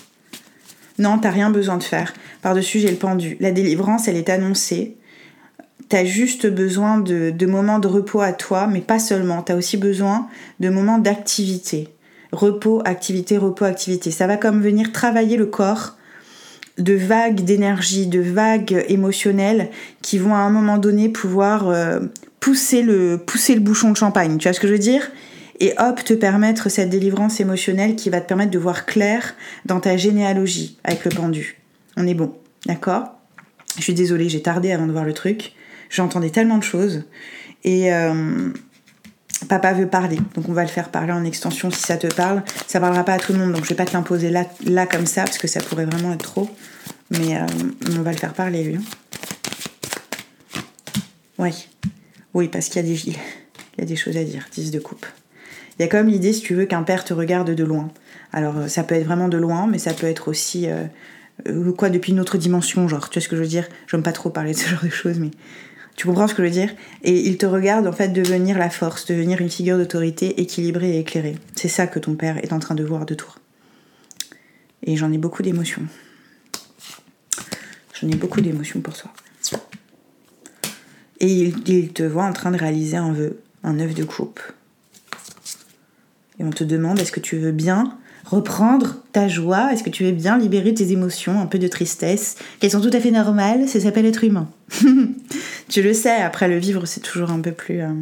Non, 0.98 1.18
t'as 1.18 1.30
rien 1.30 1.50
besoin 1.50 1.76
de 1.76 1.82
faire. 1.82 2.14
Par-dessus, 2.42 2.78
j'ai 2.78 2.90
le 2.90 2.96
pendu. 2.96 3.36
La 3.40 3.50
délivrance, 3.50 4.06
elle 4.08 4.16
est 4.16 4.30
annoncée. 4.30 4.96
T'as 5.88 6.04
juste 6.04 6.46
besoin 6.46 6.98
de, 6.98 7.30
de 7.30 7.46
moments 7.46 7.78
de 7.78 7.88
repos 7.88 8.20
à 8.20 8.32
toi, 8.32 8.66
mais 8.66 8.80
pas 8.80 8.98
seulement. 8.98 9.42
T'as 9.42 9.56
aussi 9.56 9.76
besoin 9.76 10.28
de 10.60 10.68
moments 10.68 10.98
d'activité. 10.98 11.88
Repos, 12.32 12.80
activité, 12.84 13.38
repos, 13.38 13.64
activité. 13.64 14.10
Ça 14.10 14.26
va 14.26 14.36
comme 14.36 14.62
venir 14.62 14.92
travailler 14.92 15.36
le 15.36 15.46
corps 15.46 15.96
de 16.78 16.94
vagues 16.94 17.42
d'énergie, 17.42 18.06
de 18.06 18.20
vagues 18.20 18.84
émotionnelles 18.88 19.70
qui 20.02 20.18
vont 20.18 20.34
à 20.34 20.38
un 20.38 20.50
moment 20.50 20.78
donné 20.78 21.08
pouvoir 21.08 21.68
euh, 21.68 22.00
pousser, 22.40 22.82
le, 22.82 23.18
pousser 23.18 23.54
le 23.54 23.60
bouchon 23.60 23.92
de 23.92 23.96
champagne. 23.96 24.38
Tu 24.38 24.48
vois 24.48 24.52
ce 24.52 24.60
que 24.60 24.66
je 24.66 24.72
veux 24.72 24.78
dire? 24.78 25.10
Et 25.60 25.72
hop, 25.78 26.02
te 26.04 26.14
permettre 26.14 26.68
cette 26.68 26.90
délivrance 26.90 27.40
émotionnelle 27.40 27.96
qui 27.96 28.10
va 28.10 28.20
te 28.20 28.26
permettre 28.28 28.50
de 28.50 28.58
voir 28.58 28.86
clair 28.86 29.34
dans 29.66 29.80
ta 29.80 29.96
généalogie 29.96 30.78
avec 30.84 31.04
le 31.04 31.10
pendu. 31.10 31.60
On 31.96 32.06
est 32.06 32.14
bon, 32.14 32.34
d'accord? 32.66 33.04
Je 33.76 33.82
suis 33.82 33.94
désolée, 33.94 34.28
j'ai 34.28 34.42
tardé 34.42 34.72
avant 34.72 34.86
de 34.86 34.92
voir 34.92 35.04
le 35.04 35.12
truc. 35.12 35.52
J'entendais 35.90 36.30
tellement 36.30 36.58
de 36.58 36.62
choses. 36.64 37.04
Et 37.64 37.92
euh, 37.92 38.50
papa 39.48 39.72
veut 39.72 39.86
parler, 39.88 40.18
donc 40.34 40.48
on 40.48 40.52
va 40.52 40.62
le 40.62 40.68
faire 40.68 40.90
parler 40.90 41.12
en 41.12 41.24
extension 41.24 41.70
si 41.70 41.80
ça 41.80 41.96
te 41.96 42.06
parle. 42.08 42.42
Ça 42.66 42.80
parlera 42.80 43.04
pas 43.04 43.14
à 43.14 43.18
tout 43.18 43.32
le 43.32 43.38
monde, 43.38 43.52
donc 43.52 43.64
je 43.64 43.68
vais 43.68 43.74
pas 43.74 43.84
te 43.84 43.92
l'imposer 43.92 44.30
là, 44.30 44.44
là 44.66 44.86
comme 44.86 45.06
ça, 45.06 45.24
parce 45.24 45.38
que 45.38 45.46
ça 45.48 45.60
pourrait 45.60 45.86
vraiment 45.86 46.12
être 46.12 46.22
trop. 46.24 46.48
Mais 47.10 47.36
euh, 47.36 47.46
on 47.98 48.02
va 48.02 48.12
le 48.12 48.16
faire 48.18 48.32
parler, 48.34 48.64
lui. 48.64 48.78
Oui. 51.38 51.68
Oui, 52.32 52.48
parce 52.48 52.68
qu'il 52.68 52.82
y, 52.82 52.84
a 52.84 52.88
des- 52.88 53.00
il 53.08 53.14
y 53.78 53.82
a 53.82 53.84
des 53.84 53.96
choses 53.96 54.16
à 54.16 54.24
dire, 54.24 54.46
10 54.52 54.70
de 54.70 54.78
coupe. 54.80 55.06
Il 55.78 55.82
y 55.82 55.84
a 55.84 55.88
quand 55.88 55.96
même 55.96 56.08
l'idée, 56.08 56.32
si 56.32 56.40
tu 56.40 56.54
veux, 56.54 56.66
qu'un 56.66 56.82
père 56.82 57.04
te 57.04 57.12
regarde 57.12 57.50
de 57.50 57.64
loin. 57.64 57.90
Alors, 58.32 58.58
euh, 58.58 58.68
ça 58.68 58.84
peut 58.84 58.94
être 58.94 59.04
vraiment 59.04 59.28
de 59.28 59.38
loin, 59.38 59.66
mais 59.66 59.78
ça 59.78 59.92
peut 59.92 60.06
être 60.06 60.28
aussi, 60.28 60.68
euh, 60.68 60.84
euh, 61.48 61.72
quoi, 61.72 61.90
depuis 61.90 62.12
une 62.12 62.20
autre 62.20 62.38
dimension, 62.38 62.86
genre, 62.88 63.10
tu 63.10 63.18
vois 63.18 63.24
ce 63.24 63.28
que 63.28 63.36
je 63.36 63.42
veux 63.42 63.48
dire? 63.48 63.68
J'aime 63.86 64.02
pas 64.02 64.12
trop 64.12 64.30
parler 64.30 64.52
de 64.52 64.58
ce 64.58 64.68
genre 64.70 64.84
de 64.84 64.88
choses, 64.88 65.18
mais 65.18 65.30
tu 65.96 66.06
comprends 66.06 66.28
ce 66.28 66.34
que 66.34 66.42
je 66.42 66.48
veux 66.48 66.54
dire? 66.54 66.70
Et 67.02 67.28
il 67.28 67.38
te 67.38 67.46
regarde, 67.46 67.86
en 67.86 67.92
fait, 67.92 68.08
devenir 68.08 68.58
la 68.58 68.70
force, 68.70 69.06
devenir 69.06 69.40
une 69.40 69.50
figure 69.50 69.76
d'autorité 69.76 70.40
équilibrée 70.40 70.96
et 70.96 71.00
éclairée. 71.00 71.36
C'est 71.56 71.68
ça 71.68 71.86
que 71.86 71.98
ton 71.98 72.14
père 72.14 72.38
est 72.38 72.52
en 72.52 72.60
train 72.60 72.74
de 72.74 72.84
voir 72.84 73.04
de 73.04 73.14
toi. 73.14 73.34
Et 74.84 74.96
j'en 74.96 75.12
ai 75.12 75.18
beaucoup 75.18 75.42
d'émotions. 75.42 75.82
J'en 78.00 78.08
ai 78.08 78.16
beaucoup 78.16 78.40
d'émotions 78.40 78.80
pour 78.80 78.94
toi. 78.94 79.10
Et 81.20 81.26
il, 81.26 81.68
il 81.68 81.92
te 81.92 82.02
voit 82.02 82.24
en 82.24 82.32
train 82.32 82.50
de 82.50 82.58
réaliser 82.58 82.96
un 82.96 83.12
vœu, 83.12 83.38
un 83.62 83.80
œuf 83.80 83.94
de 83.94 84.04
coupe. 84.04 84.40
Et 86.38 86.44
on 86.44 86.50
te 86.50 86.64
demande 86.64 86.98
est-ce 86.98 87.12
que 87.12 87.20
tu 87.20 87.36
veux 87.36 87.52
bien 87.52 87.96
reprendre 88.24 88.96
ta 89.12 89.28
joie? 89.28 89.72
Est-ce 89.72 89.82
que 89.82 89.90
tu 89.90 90.04
veux 90.04 90.12
bien 90.12 90.38
libérer 90.38 90.74
tes 90.74 90.92
émotions, 90.92 91.40
un 91.40 91.46
peu 91.46 91.58
de 91.58 91.68
tristesse, 91.68 92.36
qu'elles 92.58 92.70
sont 92.70 92.80
tout 92.80 92.90
à 92.92 93.00
fait 93.00 93.10
normales? 93.10 93.68
Ça 93.68 93.80
s'appelle 93.80 94.06
être 94.06 94.24
humain. 94.24 94.48
tu 95.68 95.82
le 95.82 95.92
sais, 95.92 96.16
après 96.16 96.48
le 96.48 96.58
vivre, 96.58 96.86
c'est 96.86 97.00
toujours 97.00 97.30
un 97.30 97.40
peu 97.40 97.52
plus. 97.52 97.80
euh, 97.80 97.92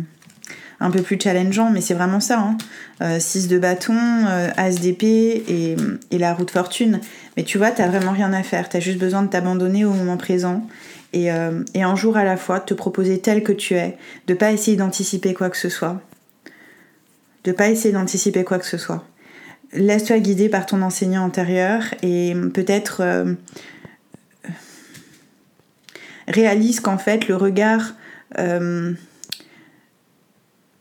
un 0.80 0.90
peu 0.90 1.00
plus 1.00 1.16
challengeant, 1.22 1.70
mais 1.70 1.80
c'est 1.80 1.94
vraiment 1.94 2.18
ça. 2.18 2.44
6 3.00 3.46
de 3.46 3.58
bâton, 3.58 3.94
euh, 3.96 4.48
as 4.56 4.80
d'épée 4.80 5.44
et, 5.46 5.76
et 6.10 6.18
la 6.18 6.34
roue 6.34 6.44
de 6.44 6.50
fortune. 6.50 7.00
Mais 7.36 7.44
tu 7.44 7.56
vois, 7.56 7.70
t'as 7.70 7.86
vraiment 7.86 8.10
rien 8.10 8.32
à 8.32 8.42
faire. 8.42 8.68
T'as 8.68 8.80
juste 8.80 8.98
besoin 8.98 9.22
de 9.22 9.28
t'abandonner 9.28 9.84
au 9.84 9.92
moment 9.92 10.16
présent 10.16 10.66
et, 11.12 11.32
euh, 11.32 11.62
un 11.74 11.96
jour 11.96 12.16
à 12.16 12.24
la 12.24 12.36
fois 12.36 12.60
te 12.60 12.74
proposer 12.74 13.20
tel 13.20 13.42
que 13.42 13.52
tu 13.52 13.74
es, 13.74 13.96
de 14.26 14.34
pas 14.34 14.52
essayer 14.52 14.76
d'anticiper 14.76 15.34
quoi 15.34 15.50
que 15.50 15.56
ce 15.56 15.68
soit. 15.68 16.00
De 17.44 17.52
pas 17.52 17.70
essayer 17.70 17.92
d'anticiper 17.92 18.44
quoi 18.44 18.58
que 18.58 18.66
ce 18.66 18.78
soit. 18.78 19.04
Laisse-toi 19.72 20.18
guider 20.18 20.48
par 20.48 20.66
ton 20.66 20.82
enseignant 20.82 21.24
antérieur 21.24 21.82
et 22.02 22.34
peut-être 22.52 23.00
euh, 23.00 23.34
réalise 26.28 26.80
qu'en 26.80 26.98
fait 26.98 27.26
le 27.28 27.36
regard 27.36 27.94
euh, 28.38 28.92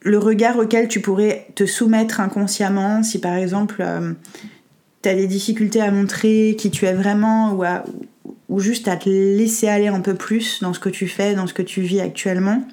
le 0.02 0.18
regard 0.18 0.58
auquel 0.58 0.88
tu 0.88 1.00
pourrais 1.00 1.48
te 1.56 1.66
soumettre 1.66 2.20
inconsciemment 2.20 3.04
si 3.04 3.20
par 3.20 3.36
exemple 3.36 3.78
euh, 3.80 4.14
tu 5.02 5.10
as 5.10 5.16
des 5.16 5.28
difficultés 5.28 5.82
à 5.82 5.92
montrer 5.92 6.56
qui 6.58 6.70
tu 6.70 6.86
es 6.86 6.94
vraiment 6.94 7.54
ou, 7.54 7.64
ou 8.50 8.60
juste 8.60 8.88
à 8.88 8.98
te 8.98 9.10
laisser 9.10 9.68
aller 9.68 9.88
un 9.88 10.02
peu 10.02 10.16
plus 10.16 10.62
dans 10.62 10.74
ce 10.74 10.80
que 10.80 10.90
tu 10.90 11.08
fais, 11.08 11.36
dans 11.36 11.48
ce 11.48 11.54
que 11.54 11.62
tu 11.62 11.82
vis 11.82 12.02
actuellement, 12.02 12.64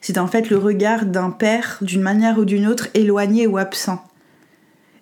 c'est 0.00 0.18
en 0.18 0.26
fait 0.26 0.50
le 0.50 0.58
regard 0.58 1.06
d'un 1.06 1.30
père 1.30 1.78
d'une 1.80 2.02
manière 2.02 2.38
ou 2.38 2.44
d'une 2.44 2.66
autre 2.66 2.88
éloigné 2.94 3.46
ou 3.46 3.58
absent. 3.58 4.04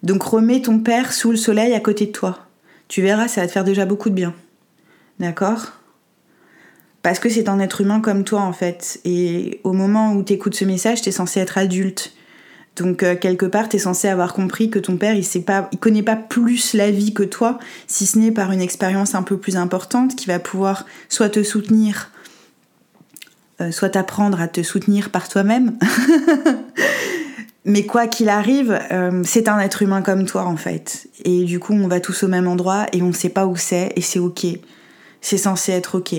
Donc 0.02 0.22
remets 0.22 0.62
ton 0.62 0.78
père 0.78 1.12
sous 1.12 1.30
le 1.30 1.36
soleil 1.36 1.74
à 1.74 1.80
côté 1.80 2.06
de 2.06 2.12
toi. 2.12 2.46
Tu 2.88 3.02
verras, 3.02 3.28
ça 3.28 3.40
va 3.40 3.46
te 3.46 3.52
faire 3.52 3.64
déjà 3.64 3.86
beaucoup 3.86 4.10
de 4.10 4.14
bien. 4.14 4.34
D'accord? 5.18 5.72
Parce 7.02 7.18
que 7.18 7.28
c'est 7.28 7.48
un 7.48 7.60
être 7.60 7.80
humain 7.80 8.00
comme 8.00 8.24
toi 8.24 8.40
en 8.40 8.52
fait. 8.52 9.00
Et 9.04 9.60
au 9.64 9.72
moment 9.72 10.12
où 10.12 10.22
tu 10.22 10.32
écoutes 10.32 10.54
ce 10.54 10.64
message, 10.64 11.02
tu 11.02 11.08
es 11.08 11.12
censé 11.12 11.40
être 11.40 11.58
adulte. 11.58 12.12
Donc 12.76 13.02
euh, 13.02 13.16
quelque 13.16 13.46
part, 13.46 13.68
tu 13.68 13.76
es 13.76 13.78
censé 13.78 14.08
avoir 14.08 14.34
compris 14.34 14.70
que 14.70 14.78
ton 14.78 14.96
père, 14.96 15.14
il 15.14 15.24
sait 15.24 15.40
pas, 15.40 15.68
il 15.72 15.78
connaît 15.78 16.02
pas 16.02 16.16
plus 16.16 16.74
la 16.74 16.90
vie 16.90 17.14
que 17.14 17.22
toi, 17.22 17.58
si 17.86 18.06
ce 18.06 18.18
n'est 18.18 18.32
par 18.32 18.52
une 18.52 18.60
expérience 18.60 19.14
un 19.14 19.22
peu 19.22 19.38
plus 19.38 19.56
importante 19.56 20.14
qui 20.14 20.26
va 20.26 20.38
pouvoir 20.38 20.84
soit 21.08 21.30
te 21.30 21.42
soutenir, 21.42 22.10
euh, 23.60 23.70
soit 23.70 23.90
t'apprendre 23.90 24.40
à 24.40 24.48
te 24.48 24.62
soutenir 24.62 25.10
par 25.10 25.28
toi-même. 25.30 25.78
Mais 27.64 27.86
quoi 27.86 28.06
qu'il 28.06 28.28
arrive, 28.28 28.78
euh, 28.92 29.22
c'est 29.24 29.48
un 29.48 29.58
être 29.58 29.80
humain 29.80 30.02
comme 30.02 30.26
toi 30.26 30.44
en 30.44 30.58
fait. 30.58 31.08
Et 31.24 31.44
du 31.44 31.58
coup, 31.58 31.72
on 31.72 31.88
va 31.88 31.98
tous 31.98 32.22
au 32.22 32.28
même 32.28 32.46
endroit 32.46 32.86
et 32.92 33.00
on 33.00 33.08
ne 33.08 33.12
sait 33.12 33.30
pas 33.30 33.46
où 33.46 33.56
c'est 33.56 33.92
et 33.96 34.02
c'est 34.02 34.18
ok. 34.18 34.46
C'est 35.22 35.38
censé 35.38 35.72
être 35.72 35.96
ok. 35.96 36.14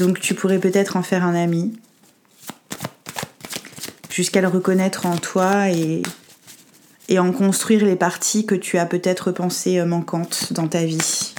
Donc 0.00 0.20
tu 0.20 0.34
pourrais 0.34 0.58
peut-être 0.58 0.96
en 0.96 1.02
faire 1.02 1.24
un 1.24 1.36
ami 1.36 1.78
jusqu'à 4.10 4.40
le 4.40 4.48
reconnaître 4.48 5.06
en 5.06 5.16
toi 5.16 5.70
et, 5.70 6.02
et 7.08 7.20
en 7.20 7.32
construire 7.32 7.84
les 7.84 7.96
parties 7.96 8.44
que 8.44 8.56
tu 8.56 8.76
as 8.76 8.86
peut-être 8.86 9.30
pensées 9.30 9.84
manquantes 9.84 10.52
dans 10.52 10.66
ta 10.66 10.84
vie. 10.84 11.32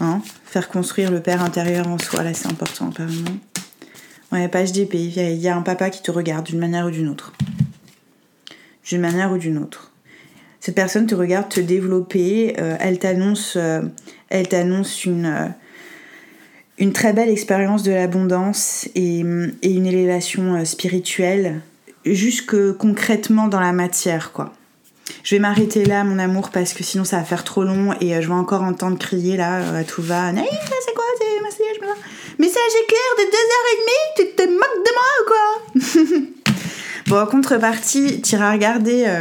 Hein? 0.00 0.22
Faire 0.50 0.68
construire 0.68 1.12
le 1.12 1.20
père 1.20 1.44
intérieur 1.44 1.86
en 1.86 1.96
soi, 1.96 2.24
là 2.24 2.34
c'est 2.34 2.48
important 2.48 2.88
apparemment. 2.88 3.38
Ouais, 4.32 4.48
page 4.48 4.72
d'épée, 4.72 4.98
il 4.98 5.36
y 5.36 5.46
a 5.46 5.56
un 5.56 5.62
papa 5.62 5.90
qui 5.90 6.02
te 6.02 6.10
regarde 6.10 6.46
d'une 6.46 6.58
manière 6.58 6.86
ou 6.86 6.90
d'une 6.90 7.08
autre. 7.08 7.32
D'une 8.84 9.00
manière 9.00 9.30
ou 9.30 9.38
d'une 9.38 9.58
autre. 9.58 9.92
Cette 10.58 10.74
personne 10.74 11.06
te 11.06 11.14
regarde 11.14 11.48
te 11.48 11.60
développer, 11.60 12.56
euh, 12.58 12.76
elle 12.80 12.98
t'annonce 12.98 13.54
euh, 13.54 13.82
elle 14.28 14.48
t'annonce 14.48 15.04
une, 15.04 15.26
euh, 15.26 15.46
une 16.78 16.92
très 16.92 17.12
belle 17.12 17.28
expérience 17.28 17.84
de 17.84 17.92
l'abondance 17.92 18.88
et, 18.96 19.20
et, 19.20 19.70
une 19.70 19.86
élévation 19.86 20.64
spirituelle, 20.64 21.60
jusque 22.04 22.72
concrètement 22.72 23.46
dans 23.46 23.60
la 23.60 23.72
matière, 23.72 24.32
quoi. 24.32 24.52
Je 25.22 25.34
vais 25.34 25.40
m'arrêter 25.40 25.84
là, 25.84 26.04
mon 26.04 26.18
amour, 26.18 26.50
parce 26.50 26.72
que 26.72 26.82
sinon 26.82 27.04
ça 27.04 27.18
va 27.18 27.24
faire 27.24 27.44
trop 27.44 27.64
long 27.64 27.94
et 28.00 28.20
je 28.20 28.26
vais 28.26 28.34
encore 28.34 28.62
entendre 28.62 28.98
crier 28.98 29.36
là 29.36 29.76
à 29.76 29.84
tout 29.84 30.02
va. 30.02 30.32
Naïf, 30.32 30.48
c'est 30.50 30.94
quoi 30.94 31.04
c'est 31.18 31.42
message 31.42 31.96
Message 32.38 32.72
éclair 32.82 33.00
de 33.18 33.22
2h30 33.22 33.90
Tu 34.16 34.24
te 34.36 34.42
moques 34.42 34.86
de 34.86 34.92
moi 34.94 35.10
ou 35.20 35.24
quoi? 35.26 36.20
Bon, 37.10 37.18
en 37.18 37.26
contrepartie, 37.26 38.20
t'iras 38.20 38.52
regarder. 38.52 39.02
Euh, 39.04 39.20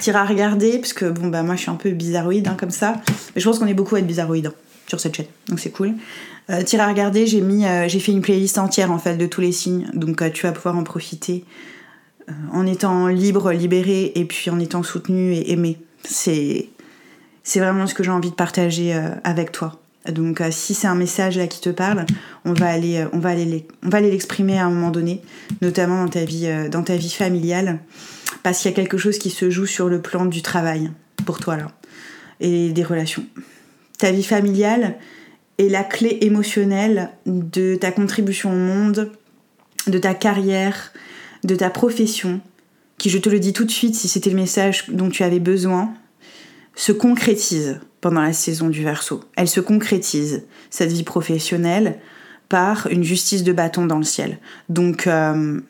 t'iras 0.00 0.24
regarder, 0.24 0.78
parce 0.78 0.92
que 0.92 1.04
bon, 1.04 1.28
bah 1.28 1.44
moi 1.44 1.54
je 1.54 1.60
suis 1.60 1.70
un 1.70 1.76
peu 1.76 1.90
bizarroïde 1.90 2.48
hein, 2.48 2.56
comme 2.58 2.72
ça. 2.72 2.94
Mais 3.34 3.40
je 3.40 3.48
pense 3.48 3.60
qu'on 3.60 3.68
est 3.68 3.74
beaucoup 3.74 3.94
à 3.94 4.00
être 4.00 4.06
bizarroïde 4.06 4.48
hein, 4.48 4.54
sur 4.88 4.98
cette 4.98 5.16
chaîne, 5.16 5.26
donc 5.48 5.60
c'est 5.60 5.70
cool. 5.70 5.94
Euh, 6.50 6.62
t'iras 6.62 6.88
regarder, 6.88 7.26
j'ai 7.28 7.40
mis, 7.40 7.64
euh, 7.66 7.86
j'ai 7.86 8.00
fait 8.00 8.10
une 8.10 8.20
playlist 8.20 8.58
entière 8.58 8.90
en 8.90 8.98
fait 8.98 9.16
de 9.16 9.26
tous 9.26 9.40
les 9.40 9.52
signes, 9.52 9.88
donc 9.94 10.32
tu 10.32 10.44
vas 10.44 10.50
pouvoir 10.50 10.76
en 10.76 10.82
profiter 10.82 11.44
en 12.52 12.66
étant 12.66 13.08
libre, 13.08 13.52
libéré, 13.52 14.12
et 14.14 14.24
puis 14.24 14.50
en 14.50 14.58
étant 14.58 14.82
soutenu 14.82 15.32
et 15.32 15.52
aimé. 15.52 15.78
C'est, 16.04 16.68
vraiment 17.56 17.86
ce 17.86 17.94
que 17.94 18.02
j'ai 18.02 18.10
envie 18.10 18.30
de 18.30 18.34
partager 18.34 18.92
avec 19.24 19.52
toi. 19.52 19.80
Donc 20.10 20.42
si 20.50 20.74
c'est 20.74 20.86
un 20.86 20.94
message 20.94 21.36
là 21.36 21.46
qui 21.46 21.60
te 21.60 21.70
parle, 21.70 22.06
on 22.44 22.52
va 22.52 22.68
aller, 22.68 23.04
on 23.12 23.18
va 23.18 23.30
aller, 23.30 23.66
on 23.84 23.88
va 23.88 23.98
aller 23.98 24.10
l'exprimer 24.10 24.58
à 24.58 24.66
un 24.66 24.70
moment 24.70 24.90
donné, 24.90 25.22
notamment 25.60 26.04
dans 26.04 26.10
ta 26.10 26.24
vie, 26.24 26.48
dans 26.70 26.82
ta 26.82 26.96
vie 26.96 27.10
familiale, 27.10 27.80
parce 28.42 28.60
qu'il 28.60 28.70
y 28.70 28.74
a 28.74 28.76
quelque 28.76 28.98
chose 28.98 29.18
qui 29.18 29.30
se 29.30 29.50
joue 29.50 29.66
sur 29.66 29.88
le 29.88 30.00
plan 30.00 30.24
du 30.26 30.42
travail 30.42 30.90
pour 31.26 31.40
toi 31.40 31.56
là 31.56 31.72
et 32.40 32.70
des 32.70 32.84
relations. 32.84 33.24
Ta 33.98 34.12
vie 34.12 34.22
familiale 34.22 34.96
est 35.58 35.68
la 35.68 35.82
clé 35.82 36.18
émotionnelle 36.22 37.10
de 37.26 37.74
ta 37.74 37.90
contribution 37.90 38.52
au 38.52 38.56
monde, 38.56 39.10
de 39.86 39.98
ta 39.98 40.14
carrière, 40.14 40.92
de 41.44 41.54
ta 41.54 41.70
profession, 41.70 42.40
qui, 42.98 43.10
je 43.10 43.18
te 43.18 43.28
le 43.28 43.38
dis 43.38 43.52
tout 43.52 43.64
de 43.64 43.70
suite, 43.70 43.94
si 43.94 44.08
c'était 44.08 44.30
le 44.30 44.36
message 44.36 44.86
dont 44.88 45.08
tu 45.08 45.22
avais 45.22 45.38
besoin, 45.38 45.94
se 46.74 46.92
concrétise 46.92 47.80
pendant 48.00 48.20
la 48.20 48.32
saison 48.32 48.68
du 48.68 48.82
verso. 48.82 49.22
Elle 49.36 49.48
se 49.48 49.60
concrétise, 49.60 50.44
cette 50.70 50.92
vie 50.92 51.04
professionnelle, 51.04 52.00
par 52.48 52.86
une 52.88 53.04
justice 53.04 53.44
de 53.44 53.52
bâton 53.52 53.86
dans 53.86 53.98
le 53.98 54.04
ciel. 54.04 54.38
Donc, 54.68 55.06
euh, 55.06 55.60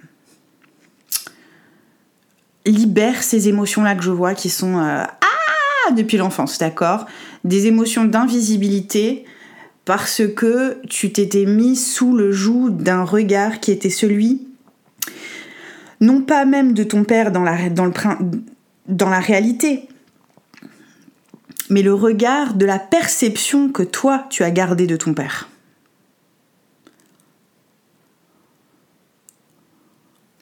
libère 2.66 3.22
ces 3.22 3.48
émotions-là 3.48 3.94
que 3.94 4.02
je 4.02 4.10
vois 4.10 4.34
qui 4.34 4.50
sont 4.50 4.78
euh, 4.78 5.02
ah 5.02 5.92
depuis 5.92 6.18
l'enfance, 6.18 6.58
d'accord? 6.58 7.06
Des 7.44 7.66
émotions 7.66 8.04
d'invisibilité 8.04 9.24
parce 9.84 10.22
que 10.36 10.78
tu 10.88 11.12
t'étais 11.12 11.46
mis 11.46 11.74
sous 11.74 12.14
le 12.14 12.30
joug 12.30 12.70
d'un 12.70 13.04
regard 13.04 13.60
qui 13.60 13.70
était 13.70 13.90
celui 13.90 14.47
non 16.00 16.22
pas 16.22 16.44
même 16.44 16.72
de 16.74 16.84
ton 16.84 17.04
père 17.04 17.32
dans 17.32 17.42
la, 17.42 19.20
réalité, 19.20 19.88
mais 21.70 21.82
le 21.82 21.94
regard 21.94 22.54
de 22.54 22.66
la 22.66 22.78
perception 22.78 23.70
que 23.70 23.82
toi 23.82 24.26
tu 24.30 24.42
as 24.44 24.50
gardé 24.50 24.86
de 24.86 24.96
ton 24.96 25.14
père. 25.14 25.48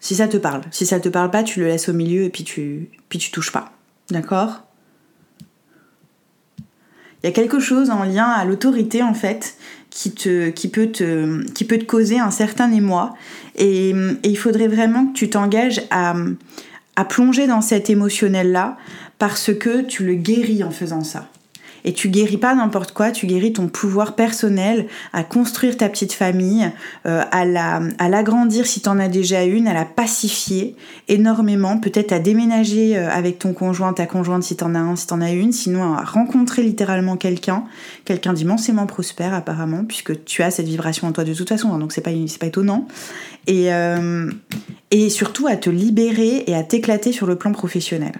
Si 0.00 0.14
ça 0.14 0.28
te 0.28 0.36
parle. 0.36 0.62
Si 0.70 0.86
ça 0.86 1.00
te 1.00 1.08
parle 1.08 1.32
pas, 1.32 1.42
tu 1.42 1.58
le 1.58 1.66
laisses 1.66 1.88
au 1.88 1.92
milieu 1.92 2.22
et 2.22 2.30
puis 2.30 2.44
tu, 2.44 2.90
puis 3.08 3.18
tu 3.18 3.32
touches 3.32 3.50
pas. 3.50 3.72
D'accord? 4.10 4.62
Il 7.22 7.26
y 7.26 7.28
a 7.28 7.32
quelque 7.32 7.58
chose 7.58 7.90
en 7.90 8.04
lien 8.04 8.28
à 8.28 8.44
l'autorité 8.44 9.02
en 9.02 9.14
fait 9.14 9.56
qui, 9.96 10.10
te, 10.10 10.50
qui, 10.50 10.68
peut 10.68 10.88
te, 10.88 11.42
qui 11.52 11.64
peut 11.64 11.78
te 11.78 11.84
causer 11.84 12.18
un 12.18 12.30
certain 12.30 12.70
émoi. 12.70 13.14
Et, 13.56 13.94
il 14.24 14.36
faudrait 14.36 14.68
vraiment 14.68 15.06
que 15.06 15.14
tu 15.14 15.30
t'engages 15.30 15.80
à 15.90 17.04
plonger 17.08 17.46
dans 17.46 17.62
cet 17.62 17.88
émotionnel-là 17.88 18.76
parce 19.18 19.54
que 19.54 19.80
tu 19.80 20.04
le 20.04 20.14
guéris 20.14 20.62
en 20.62 20.70
faisant 20.70 21.02
ça. 21.02 21.30
Et 21.86 21.92
tu 21.92 22.08
guéris 22.08 22.36
pas 22.36 22.52
n'importe 22.54 22.92
quoi, 22.92 23.12
tu 23.12 23.26
guéris 23.26 23.52
ton 23.52 23.68
pouvoir 23.68 24.16
personnel 24.16 24.88
à 25.12 25.22
construire 25.22 25.76
ta 25.76 25.88
petite 25.88 26.12
famille, 26.12 26.68
euh, 27.06 27.22
à 27.30 27.44
la, 27.44 27.80
à 27.98 28.08
l'agrandir 28.08 28.66
si 28.66 28.80
tu 28.82 28.88
en 28.88 28.98
as 28.98 29.06
déjà 29.08 29.44
une, 29.44 29.68
à 29.68 29.72
la 29.72 29.84
pacifier 29.84 30.74
énormément, 31.06 31.78
peut-être 31.78 32.10
à 32.10 32.18
déménager 32.18 32.98
euh, 32.98 33.08
avec 33.08 33.38
ton 33.38 33.52
conjoint, 33.52 33.92
ta 33.92 34.06
conjointe 34.06 34.42
si 34.42 34.56
t'en 34.56 34.74
as 34.74 34.80
un, 34.80 34.96
si 34.96 35.06
t'en 35.06 35.20
as 35.20 35.30
une, 35.30 35.52
sinon 35.52 35.94
à 35.94 36.02
rencontrer 36.02 36.64
littéralement 36.64 37.16
quelqu'un, 37.16 37.64
quelqu'un 38.04 38.32
d'immensément 38.32 38.86
prospère 38.86 39.32
apparemment, 39.32 39.84
puisque 39.84 40.24
tu 40.24 40.42
as 40.42 40.50
cette 40.50 40.66
vibration 40.66 41.06
en 41.06 41.12
toi 41.12 41.22
de 41.22 41.34
toute 41.34 41.48
façon, 41.48 41.72
hein, 41.72 41.78
donc 41.78 41.92
c'est 41.92 42.00
pas, 42.00 42.10
pas 42.40 42.46
étonnant. 42.46 42.88
Euh, 43.48 44.28
et 44.90 45.08
surtout 45.08 45.46
à 45.46 45.54
te 45.54 45.70
libérer 45.70 46.42
et 46.48 46.56
à 46.56 46.64
t'éclater 46.64 47.12
sur 47.12 47.28
le 47.28 47.36
plan 47.36 47.52
professionnel. 47.52 48.14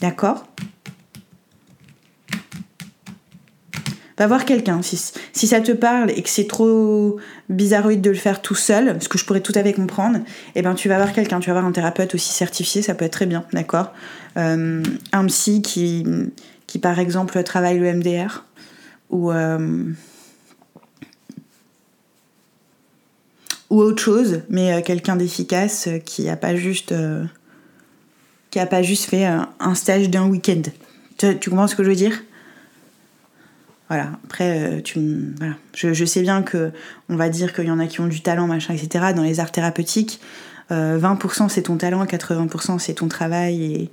D'accord? 0.00 0.44
Va 4.18 4.26
voir 4.26 4.44
quelqu'un. 4.44 4.80
Si, 4.82 5.46
ça 5.46 5.60
te 5.60 5.72
parle 5.72 6.10
et 6.10 6.22
que 6.22 6.28
c'est 6.28 6.46
trop 6.46 7.18
bizarroïde 7.48 8.00
de 8.00 8.10
le 8.10 8.16
faire 8.16 8.40
tout 8.40 8.54
seul, 8.54 8.96
ce 9.00 9.08
que 9.08 9.18
je 9.18 9.24
pourrais 9.24 9.40
tout 9.40 9.52
à 9.54 9.62
fait 9.62 9.74
comprendre, 9.74 10.20
eh 10.54 10.62
ben 10.62 10.74
tu 10.74 10.88
vas 10.88 10.96
voir 10.96 11.12
quelqu'un. 11.12 11.40
Tu 11.40 11.48
vas 11.48 11.54
voir 11.54 11.66
un 11.66 11.72
thérapeute 11.72 12.14
aussi 12.14 12.32
certifié, 12.32 12.82
ça 12.82 12.94
peut 12.94 13.04
être 13.04 13.12
très 13.12 13.26
bien, 13.26 13.44
d'accord? 13.52 13.92
Euh, 14.38 14.82
Un 15.12 15.26
psy 15.26 15.62
qui, 15.62 16.04
par 16.80 16.98
exemple, 16.98 17.42
travaille 17.42 17.78
le 17.78 17.92
MDR 17.92 18.44
ou. 19.10 19.32
Euh, 19.32 19.84
ou 23.68 23.80
autre 23.80 24.00
chose, 24.00 24.42
mais 24.48 24.74
euh, 24.74 24.80
quelqu'un 24.80 25.16
d'efficace 25.16 25.88
qui 26.04 26.28
a 26.28 26.36
pas 26.36 26.54
juste 26.54 26.94
qui 28.50 28.60
a 28.60 28.66
pas 28.66 28.80
juste 28.80 29.10
fait 29.10 29.24
un 29.24 29.74
stage 29.74 30.08
d'un 30.08 30.28
week-end. 30.28 30.62
Tu 31.18 31.50
comprends 31.50 31.66
ce 31.66 31.74
que 31.74 31.82
je 31.82 31.88
veux 31.88 31.96
dire? 31.96 32.22
Voilà. 33.88 34.10
Après, 34.24 34.78
euh, 34.78 34.80
tu, 34.82 35.34
voilà. 35.38 35.54
Je, 35.74 36.04
sais 36.04 36.22
bien 36.22 36.42
que 36.42 36.72
on 37.08 37.16
va 37.16 37.28
dire 37.28 37.52
qu'il 37.52 37.66
y 37.66 37.70
en 37.70 37.78
a 37.78 37.86
qui 37.86 38.00
ont 38.00 38.08
du 38.08 38.20
talent, 38.20 38.46
machin, 38.46 38.74
etc. 38.74 39.12
Dans 39.14 39.22
les 39.22 39.40
arts 39.40 39.52
thérapeutiques, 39.52 40.20
20% 40.70 41.44
euh, 41.44 41.48
c'est 41.48 41.62
ton 41.62 41.76
talent, 41.76 42.04
80% 42.04 42.78
c'est 42.78 42.94
ton 42.94 43.08
travail 43.08 43.64
et 43.64 43.90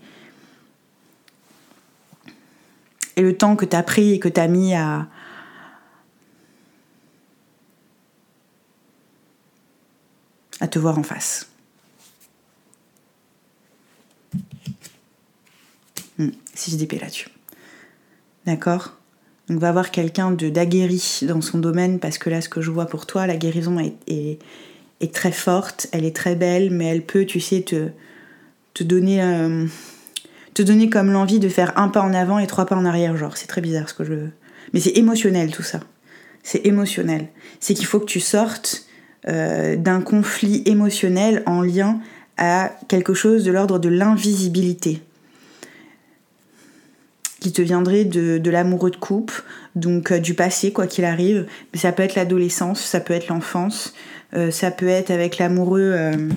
et 3.16 3.22
le 3.22 3.38
temps 3.38 3.56
que 3.56 3.66
tu 3.66 3.76
as 3.76 3.84
pris 3.84 4.14
et 4.14 4.20
que 4.20 4.28
tu 4.28 4.40
as 4.40 4.48
mis 4.48 4.74
à 4.74 5.08
à 10.60 10.68
te 10.68 10.80
voir 10.80 10.98
en 10.98 11.04
face. 11.04 11.50
Hmm, 16.18 16.30
si 16.54 16.72
je 16.72 16.78
dépais 16.78 16.98
là-dessus. 17.00 17.30
D'accord? 18.46 18.98
Donc 19.50 19.60
va 19.60 19.72
voir 19.72 19.92
quelqu'un 19.92 20.32
d'aguerri 20.32 21.22
dans 21.24 21.42
son 21.42 21.60
domaine 21.60 22.00
parce 22.00 22.18
que 22.18 22.30
là 22.30 22.42
ce 22.42 22.50
que 22.50 22.62
je 22.62 22.72
vois 22.72 22.86
pour 22.86 23.06
toi, 23.06 23.28
la 23.28 23.36
guérison 23.36 23.78
est, 23.80 24.40
très 25.12 25.34
forte, 25.34 25.88
elle 25.92 26.06
est 26.06 26.16
très 26.16 26.36
belle, 26.36 26.72
mais 26.72 26.86
elle 26.86 27.02
peut, 27.02 27.26
tu 27.26 27.42
sais, 27.42 27.62
te, 27.62 27.90
te 28.74 28.84
donner 28.84 29.22
euh, 29.22 29.66
te 30.54 30.62
donner 30.62 30.90
comme 30.90 31.12
l'envie 31.12 31.40
de 31.40 31.50
faire 31.50 31.78
un 31.78 31.90
pas 31.90 32.02
en 32.02 32.14
avant 32.14 32.40
et 32.40 32.48
trois 32.48 32.66
pas 32.66 32.76
en 32.76 32.86
arrière, 32.86 33.18
genre 33.18 33.36
c'est 33.36 33.48
très 33.48 33.62
bizarre 33.62 33.90
ce 33.90 33.94
que 33.94 34.04
je. 34.04 34.14
Mais 34.72 34.80
c'est 34.80 34.98
émotionnel 34.98 35.52
tout 35.52 35.64
ça. 35.64 35.82
C'est 36.42 36.66
émotionnel. 36.66 37.28
C'est 37.60 37.74
qu'il 37.74 37.86
faut 37.86 38.00
que 38.00 38.06
tu 38.06 38.20
sortes 38.20 38.86
euh, 39.28 39.76
d'un 39.76 40.02
conflit 40.02 40.64
émotionnel 40.66 41.44
en 41.46 41.62
lien 41.62 42.00
à 42.38 42.72
quelque 42.88 43.14
chose 43.14 43.44
de 43.44 43.52
l'ordre 43.52 43.80
de 43.80 43.90
l'invisibilité 43.90 45.02
qui 47.44 47.52
te 47.52 47.62
viendrait 47.62 48.06
de, 48.06 48.50
l'amoureux 48.50 48.90
de 48.90 48.96
couple, 48.96 49.44
donc 49.76 50.12
euh, 50.12 50.20
du 50.20 50.34
passé, 50.34 50.72
quoi 50.72 50.88
qu'il 50.88 51.04
arrive. 51.04 51.46
Mais 51.74 51.80
ça 51.80 51.92
peut 51.92 52.02
être 52.02 52.16
l'adolescence, 52.16 52.80
ça 52.80 53.02
peut 53.02 53.14
être 53.14 53.28
l'enfance, 53.28 53.94
euh, 54.34 54.50
ça 54.50 54.72
peut 54.72 54.88
être 54.88 55.12
avec 55.12 55.38
l'amoureux. 55.38 55.92
Euh, 55.94 56.30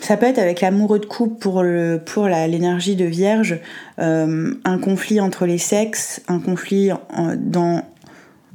ça 0.00 0.16
peut 0.16 0.24
être 0.24 0.38
avec 0.38 0.62
l'amoureux 0.62 1.00
de 1.00 1.06
couple 1.06 1.38
pour, 1.38 1.62
le, 1.62 2.00
pour 2.04 2.26
l'énergie 2.26 2.96
de 2.96 3.04
vierge, 3.04 3.60
un 3.98 4.78
conflit 4.82 5.20
entre 5.20 5.46
les 5.46 5.58
sexes, 5.58 6.22
un 6.26 6.40
conflit 6.40 6.90
dans, 7.36 7.84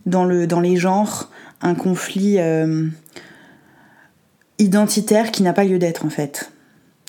dans, 0.05 0.25
le, 0.25 0.45
dans 0.45 0.59
les 0.59 0.75
genres, 0.75 1.31
un 1.61 1.73
conflit 1.73 2.37
identitaire 4.59 5.31
qui 5.31 5.41
n'a 5.41 5.53
pas 5.53 5.63
lieu 5.63 5.79
d'être 5.79 6.05
en 6.05 6.09
fait 6.09 6.51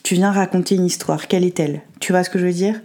tu 0.09 0.15
viens 0.15 0.33
raconter 0.33 0.75
une 0.75 0.87
histoire. 0.87 1.29
Quelle 1.29 1.45
est-elle? 1.45 1.83
Tu 2.01 2.13
vois 2.13 2.25
ce 2.25 2.31
que 2.31 2.39
je 2.39 2.47
veux 2.47 2.53
dire? 2.55 2.81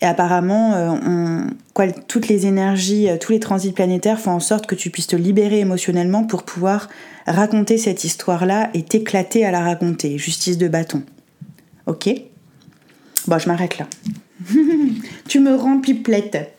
Et 0.00 0.04
apparemment, 0.06 0.74
euh, 0.74 1.90
toutes 2.06 2.28
les 2.28 2.46
énergies, 2.46 3.10
euh, 3.10 3.16
tous 3.18 3.32
les 3.32 3.40
transits 3.40 3.72
planétaires 3.72 4.20
font 4.20 4.30
en 4.30 4.38
sorte 4.38 4.68
que 4.68 4.76
tu 4.76 4.90
puisses 4.90 5.08
te 5.08 5.16
libérer 5.16 5.58
émotionnellement 5.58 6.22
pour 6.22 6.44
pouvoir 6.44 6.88
raconter 7.26 7.78
cette 7.78 8.04
histoire-là 8.04 8.70
et 8.74 8.84
t'éclater 8.84 9.44
à 9.44 9.50
la 9.50 9.62
raconter. 9.62 10.18
Justice 10.18 10.56
de 10.56 10.68
bâton. 10.68 11.02
Ok? 11.86 12.10
Bon, 13.26 13.40
je 13.40 13.48
m'arrête 13.48 13.76
là. 13.78 13.88
tu 15.26 15.40
me 15.40 15.56
rends 15.56 15.80
pipelette. 15.80 16.54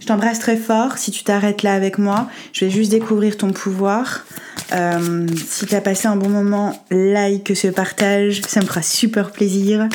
Je 0.00 0.06
t'embrasse 0.06 0.38
très 0.38 0.56
fort. 0.56 0.98
Si 0.98 1.10
tu 1.10 1.24
t'arrêtes 1.24 1.62
là 1.62 1.74
avec 1.74 1.98
moi, 1.98 2.28
je 2.52 2.64
vais 2.64 2.70
juste 2.70 2.90
découvrir 2.90 3.36
ton 3.36 3.52
pouvoir. 3.52 4.24
Euh, 4.72 5.26
si 5.46 5.66
tu 5.66 5.74
as 5.74 5.80
passé 5.80 6.08
un 6.08 6.16
bon 6.16 6.28
moment, 6.28 6.84
like 6.90 7.56
ce 7.56 7.68
partage, 7.68 8.42
ça 8.46 8.60
me 8.60 8.66
fera 8.66 8.82
super 8.82 9.30
plaisir. 9.30 9.88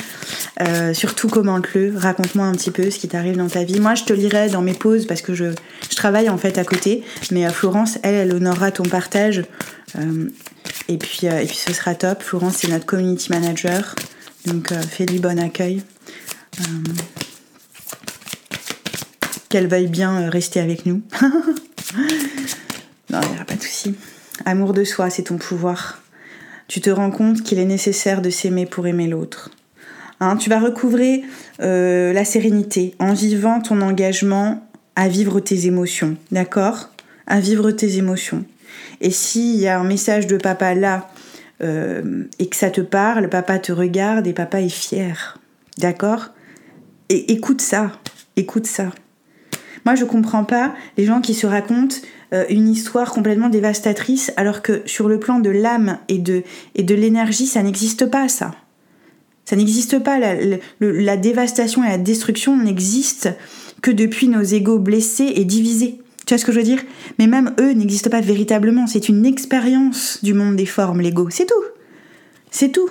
Euh, 0.62 0.94
surtout 0.94 1.28
commente-le, 1.28 1.94
raconte-moi 1.96 2.46
un 2.46 2.54
petit 2.54 2.72
peu 2.72 2.90
ce 2.90 3.00
qui 3.00 3.08
t'arrive 3.08 3.38
dans 3.38 3.48
ta 3.48 3.64
vie. 3.64 3.80
Moi, 3.80 3.96
je 3.96 4.04
te 4.04 4.14
lirai 4.14 4.50
dans 4.50 4.62
mes 4.62 4.74
pauses 4.74 5.06
parce 5.06 5.22
que 5.22 5.34
je, 5.34 5.46
je 5.90 5.96
travaille 5.96 6.30
en 6.30 6.38
fait 6.38 6.58
à 6.58 6.64
côté. 6.64 7.04
Mais 7.32 7.46
euh, 7.46 7.52
Florence, 7.52 8.00
elle, 8.04 8.16
elle 8.16 8.34
honorera 8.34 8.72
ton 8.72 8.84
partage. 8.84 9.44
et, 10.88 10.98
puis, 10.98 11.28
et 11.28 11.46
puis 11.46 11.58
ce 11.58 11.74
sera 11.74 11.96
top. 11.96 12.24
Florence, 12.24 12.58
c'est 12.58 12.68
notre 12.70 12.86
community 12.86 13.32
manager. 13.32 13.96
Donc 14.46 14.74
fais-lui 14.74 15.20
bon 15.20 15.38
accueil. 15.40 15.84
Qu'elle 19.50 19.68
veuille 19.68 19.88
bien 19.88 20.30
rester 20.30 20.60
avec 20.60 20.86
nous. 20.86 21.02
Non, 23.12 23.20
il 23.24 23.30
n'y 23.30 23.36
aura 23.36 23.46
pas 23.46 23.56
de 23.56 23.62
souci. 23.62 23.96
Amour 24.46 24.74
de 24.74 24.84
soi, 24.84 25.10
c'est 25.10 25.24
ton 25.24 25.38
pouvoir. 25.38 26.02
Tu 26.68 26.80
te 26.82 26.92
rends 26.92 27.10
compte 27.10 27.42
qu'il 27.42 27.58
est 27.58 27.66
nécessaire 27.66 28.22
de 28.22 28.30
s'aimer 28.30 28.68
pour 28.68 28.86
aimer 28.86 29.08
l'autre. 29.08 29.50
Hein, 30.20 30.38
tu 30.38 30.50
vas 30.50 30.60
recouvrer 30.60 31.24
euh, 31.62 32.14
la 32.14 32.26
sérénité 32.26 32.94
en 33.00 33.14
vivant 33.14 33.62
ton 33.62 33.82
engagement 33.82 34.64
à 34.96 35.08
vivre 35.08 35.40
tes 35.40 35.66
émotions, 35.66 36.18
d'accord? 36.32 36.90
À 37.26 37.40
vivre 37.40 37.72
tes 37.72 37.98
émotions. 37.98 38.46
Et 39.02 39.12
s'il 39.12 39.56
y 39.56 39.68
a 39.68 39.80
un 39.80 39.84
message 39.84 40.28
de 40.28 40.38
papa 40.38 40.76
là 40.76 41.10
euh, 41.64 42.26
et 42.38 42.48
que 42.48 42.56
ça 42.56 42.70
te 42.70 42.82
parle, 42.82 43.30
papa 43.30 43.58
te 43.60 43.72
regarde 43.72 44.28
et 44.28 44.34
papa 44.34 44.62
est 44.62 44.70
fier, 44.70 45.40
d'accord? 45.78 46.28
Et 47.08 47.32
écoute 47.32 47.62
ça, 47.62 47.92
écoute 48.36 48.68
ça. 48.68 48.92
Moi, 49.86 49.96
je 49.96 50.06
comprends 50.06 50.44
pas 50.44 50.74
les 50.98 51.06
gens 51.06 51.22
qui 51.22 51.34
se 51.34 51.48
racontent 51.48 51.96
euh, 52.34 52.46
une 52.50 52.68
histoire 52.68 53.12
complètement 53.12 53.50
dévastatrice 53.50 54.32
alors 54.38 54.62
que 54.62 54.82
sur 54.86 55.10
le 55.10 55.20
plan 55.20 55.40
de 55.40 55.50
l'âme 55.50 55.98
et 56.08 56.18
de, 56.18 56.44
l'énergie, 56.76 57.48
ça 57.48 57.64
n'existe 57.64 58.06
pas, 58.06 58.28
ça. 58.28 58.56
Ça 59.46 59.56
n'existe 59.56 60.00
pas. 60.00 60.20
La, 60.80 61.18
dévastation 61.18 61.84
et 61.84 61.90
la 61.90 61.98
destruction 61.98 62.56
n'existent 62.56 63.32
que 63.82 63.90
depuis 63.90 64.28
nos 64.28 64.44
égaux 64.44 64.80
blessés 64.80 65.34
et 65.36 65.46
divisés. 65.46 66.00
Tu 66.26 66.36
vois 66.36 66.38
ce 66.38 66.46
que 66.46 66.52
je 66.52 66.60
veux 66.60 66.66
dire? 66.66 66.84
Mais 67.18 67.26
même 67.26 67.56
eux 67.60 67.72
n'existent 67.72 68.12
pas 68.12 68.22
véritablement. 68.22 68.86
C'est 68.86 69.10
une 69.10 69.26
expérience 69.26 70.20
du 70.22 70.36
monde 70.36 70.56
des 70.56 70.68
formes, 70.68 71.02
l'ego. 71.02 71.30
C'est 71.32 71.48
tout. 71.48 71.64
C'est 72.52 72.72
tout. 72.72 72.90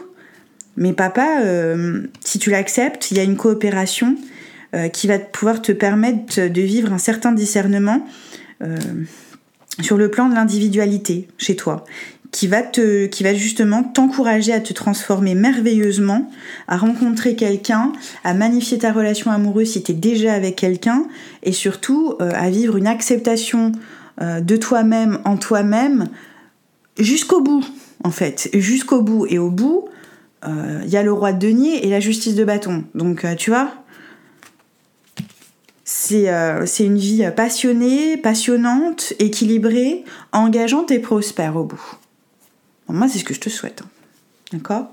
Mais 0.76 0.92
papa, 0.92 1.42
euh, 1.42 2.02
si 2.24 2.40
tu 2.40 2.50
l'acceptes, 2.50 3.12
il 3.12 3.16
y 3.16 3.20
a 3.20 3.24
une 3.24 3.36
coopération 3.36 4.16
euh, 4.74 4.88
qui 4.88 5.06
va 5.06 5.18
pouvoir 5.18 5.62
te 5.62 5.72
permettre 5.72 6.46
de 6.46 6.60
vivre 6.60 6.92
un 6.92 6.98
certain 6.98 7.32
discernement 7.32 8.06
euh, 8.62 8.76
sur 9.80 9.96
le 9.96 10.10
plan 10.10 10.28
de 10.28 10.34
l'individualité 10.34 11.26
chez 11.38 11.56
toi 11.56 11.86
qui 12.32 12.48
va 12.48 12.60
te, 12.60 13.06
qui 13.06 13.22
va 13.22 13.32
justement 13.32 13.82
t'encourager 13.82 14.52
à 14.52 14.60
te 14.60 14.74
transformer 14.74 15.34
merveilleusement, 15.34 16.30
à 16.66 16.76
rencontrer 16.76 17.34
quelqu'un, 17.34 17.92
à 18.24 18.34
magnifier 18.34 18.76
ta 18.76 18.92
relation 18.92 19.30
amoureuse 19.30 19.72
si 19.72 19.82
tu 19.82 19.92
es 19.92 19.94
déjà 19.94 20.34
avec 20.34 20.56
quelqu'un, 20.56 21.06
et 21.42 21.52
surtout 21.52 22.16
euh, 22.20 22.30
à 22.34 22.50
vivre 22.50 22.76
une 22.76 22.86
acceptation 22.86 23.72
de 24.20 24.56
toi-même 24.56 25.20
en 25.24 25.38
toi-même 25.38 26.08
jusqu'au 26.98 27.40
bout, 27.40 27.64
en 28.04 28.10
fait, 28.10 28.50
jusqu'au 28.52 29.00
bout. 29.00 29.26
Et 29.30 29.38
au 29.38 29.48
bout, 29.48 29.88
il 30.44 30.88
y 30.88 30.96
a 30.96 31.04
le 31.04 31.12
roi 31.12 31.32
de 31.32 31.38
denier 31.38 31.86
et 31.86 31.88
la 31.88 32.00
justice 32.00 32.34
de 32.34 32.44
bâton. 32.44 32.82
Donc, 32.96 33.24
tu 33.36 33.50
vois, 33.50 33.70
c'est 35.90 36.84
une 36.84 36.98
vie 36.98 37.24
passionnée, 37.34 38.16
passionnante, 38.16 39.14
équilibrée, 39.18 40.04
engageante 40.32 40.90
et 40.90 40.98
prospère 40.98 41.56
au 41.56 41.64
bout 41.64 41.98
moi, 42.92 43.08
c'est 43.08 43.18
ce 43.18 43.24
que 43.24 43.34
je 43.34 43.40
te 43.40 43.50
souhaite. 43.50 43.82
Hein. 43.82 43.88
D'accord? 44.52 44.90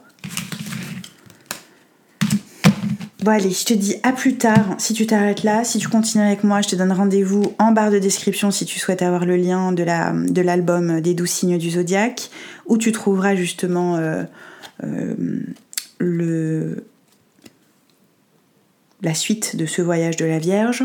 Bon 3.24 3.32
allez, 3.32 3.50
je 3.50 3.66
te 3.66 3.74
dis 3.74 3.96
à 4.04 4.12
plus 4.12 4.36
tard 4.36 4.76
si 4.78 4.94
tu 4.94 5.08
t'arrêtes 5.08 5.44
là. 5.44 5.64
Si 5.64 5.80
tu 5.80 5.88
continues 5.88 6.24
avec 6.24 6.44
moi, 6.44 6.62
je 6.62 6.68
te 6.68 6.76
donne 6.76 6.92
rendez-vous 6.92 7.56
en 7.58 7.72
barre 7.72 7.90
de 7.90 7.98
description 7.98 8.52
si 8.52 8.66
tu 8.66 8.78
souhaites 8.80 9.02
avoir 9.02 9.26
le 9.26 9.36
lien 9.36 9.72
de 9.72 10.42
l'album 10.42 11.02
des 11.02 11.16
douze 11.16 11.30
signes 11.30 11.58
du 11.58 11.72
zodiaque, 11.72 12.30
où 12.68 12.78
tu 12.78 12.92
trouveras 12.92 13.36
justement 13.36 13.96
euh, 13.96 14.24
euh, 14.84 15.16
le, 15.98 16.86
la 19.02 19.14
suite 19.14 19.56
de 19.56 19.66
ce 19.66 19.82
voyage 19.82 20.18
de 20.18 20.26
la 20.26 20.40
Vierge. 20.40 20.84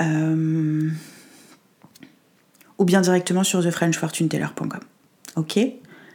Euh, 0.00 0.90
ou 2.78 2.84
bien 2.84 3.00
directement 3.02 3.44
sur 3.44 3.62
thefrenchfortuneteller.com. 3.62 4.80
Ok? 5.36 5.58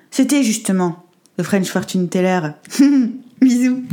C'était 0.10 0.44
justement 0.44 1.06
le 1.38 1.44
French 1.44 1.68
Fortune 1.68 2.10
Teller. 2.10 2.42
Bisous 3.42 3.84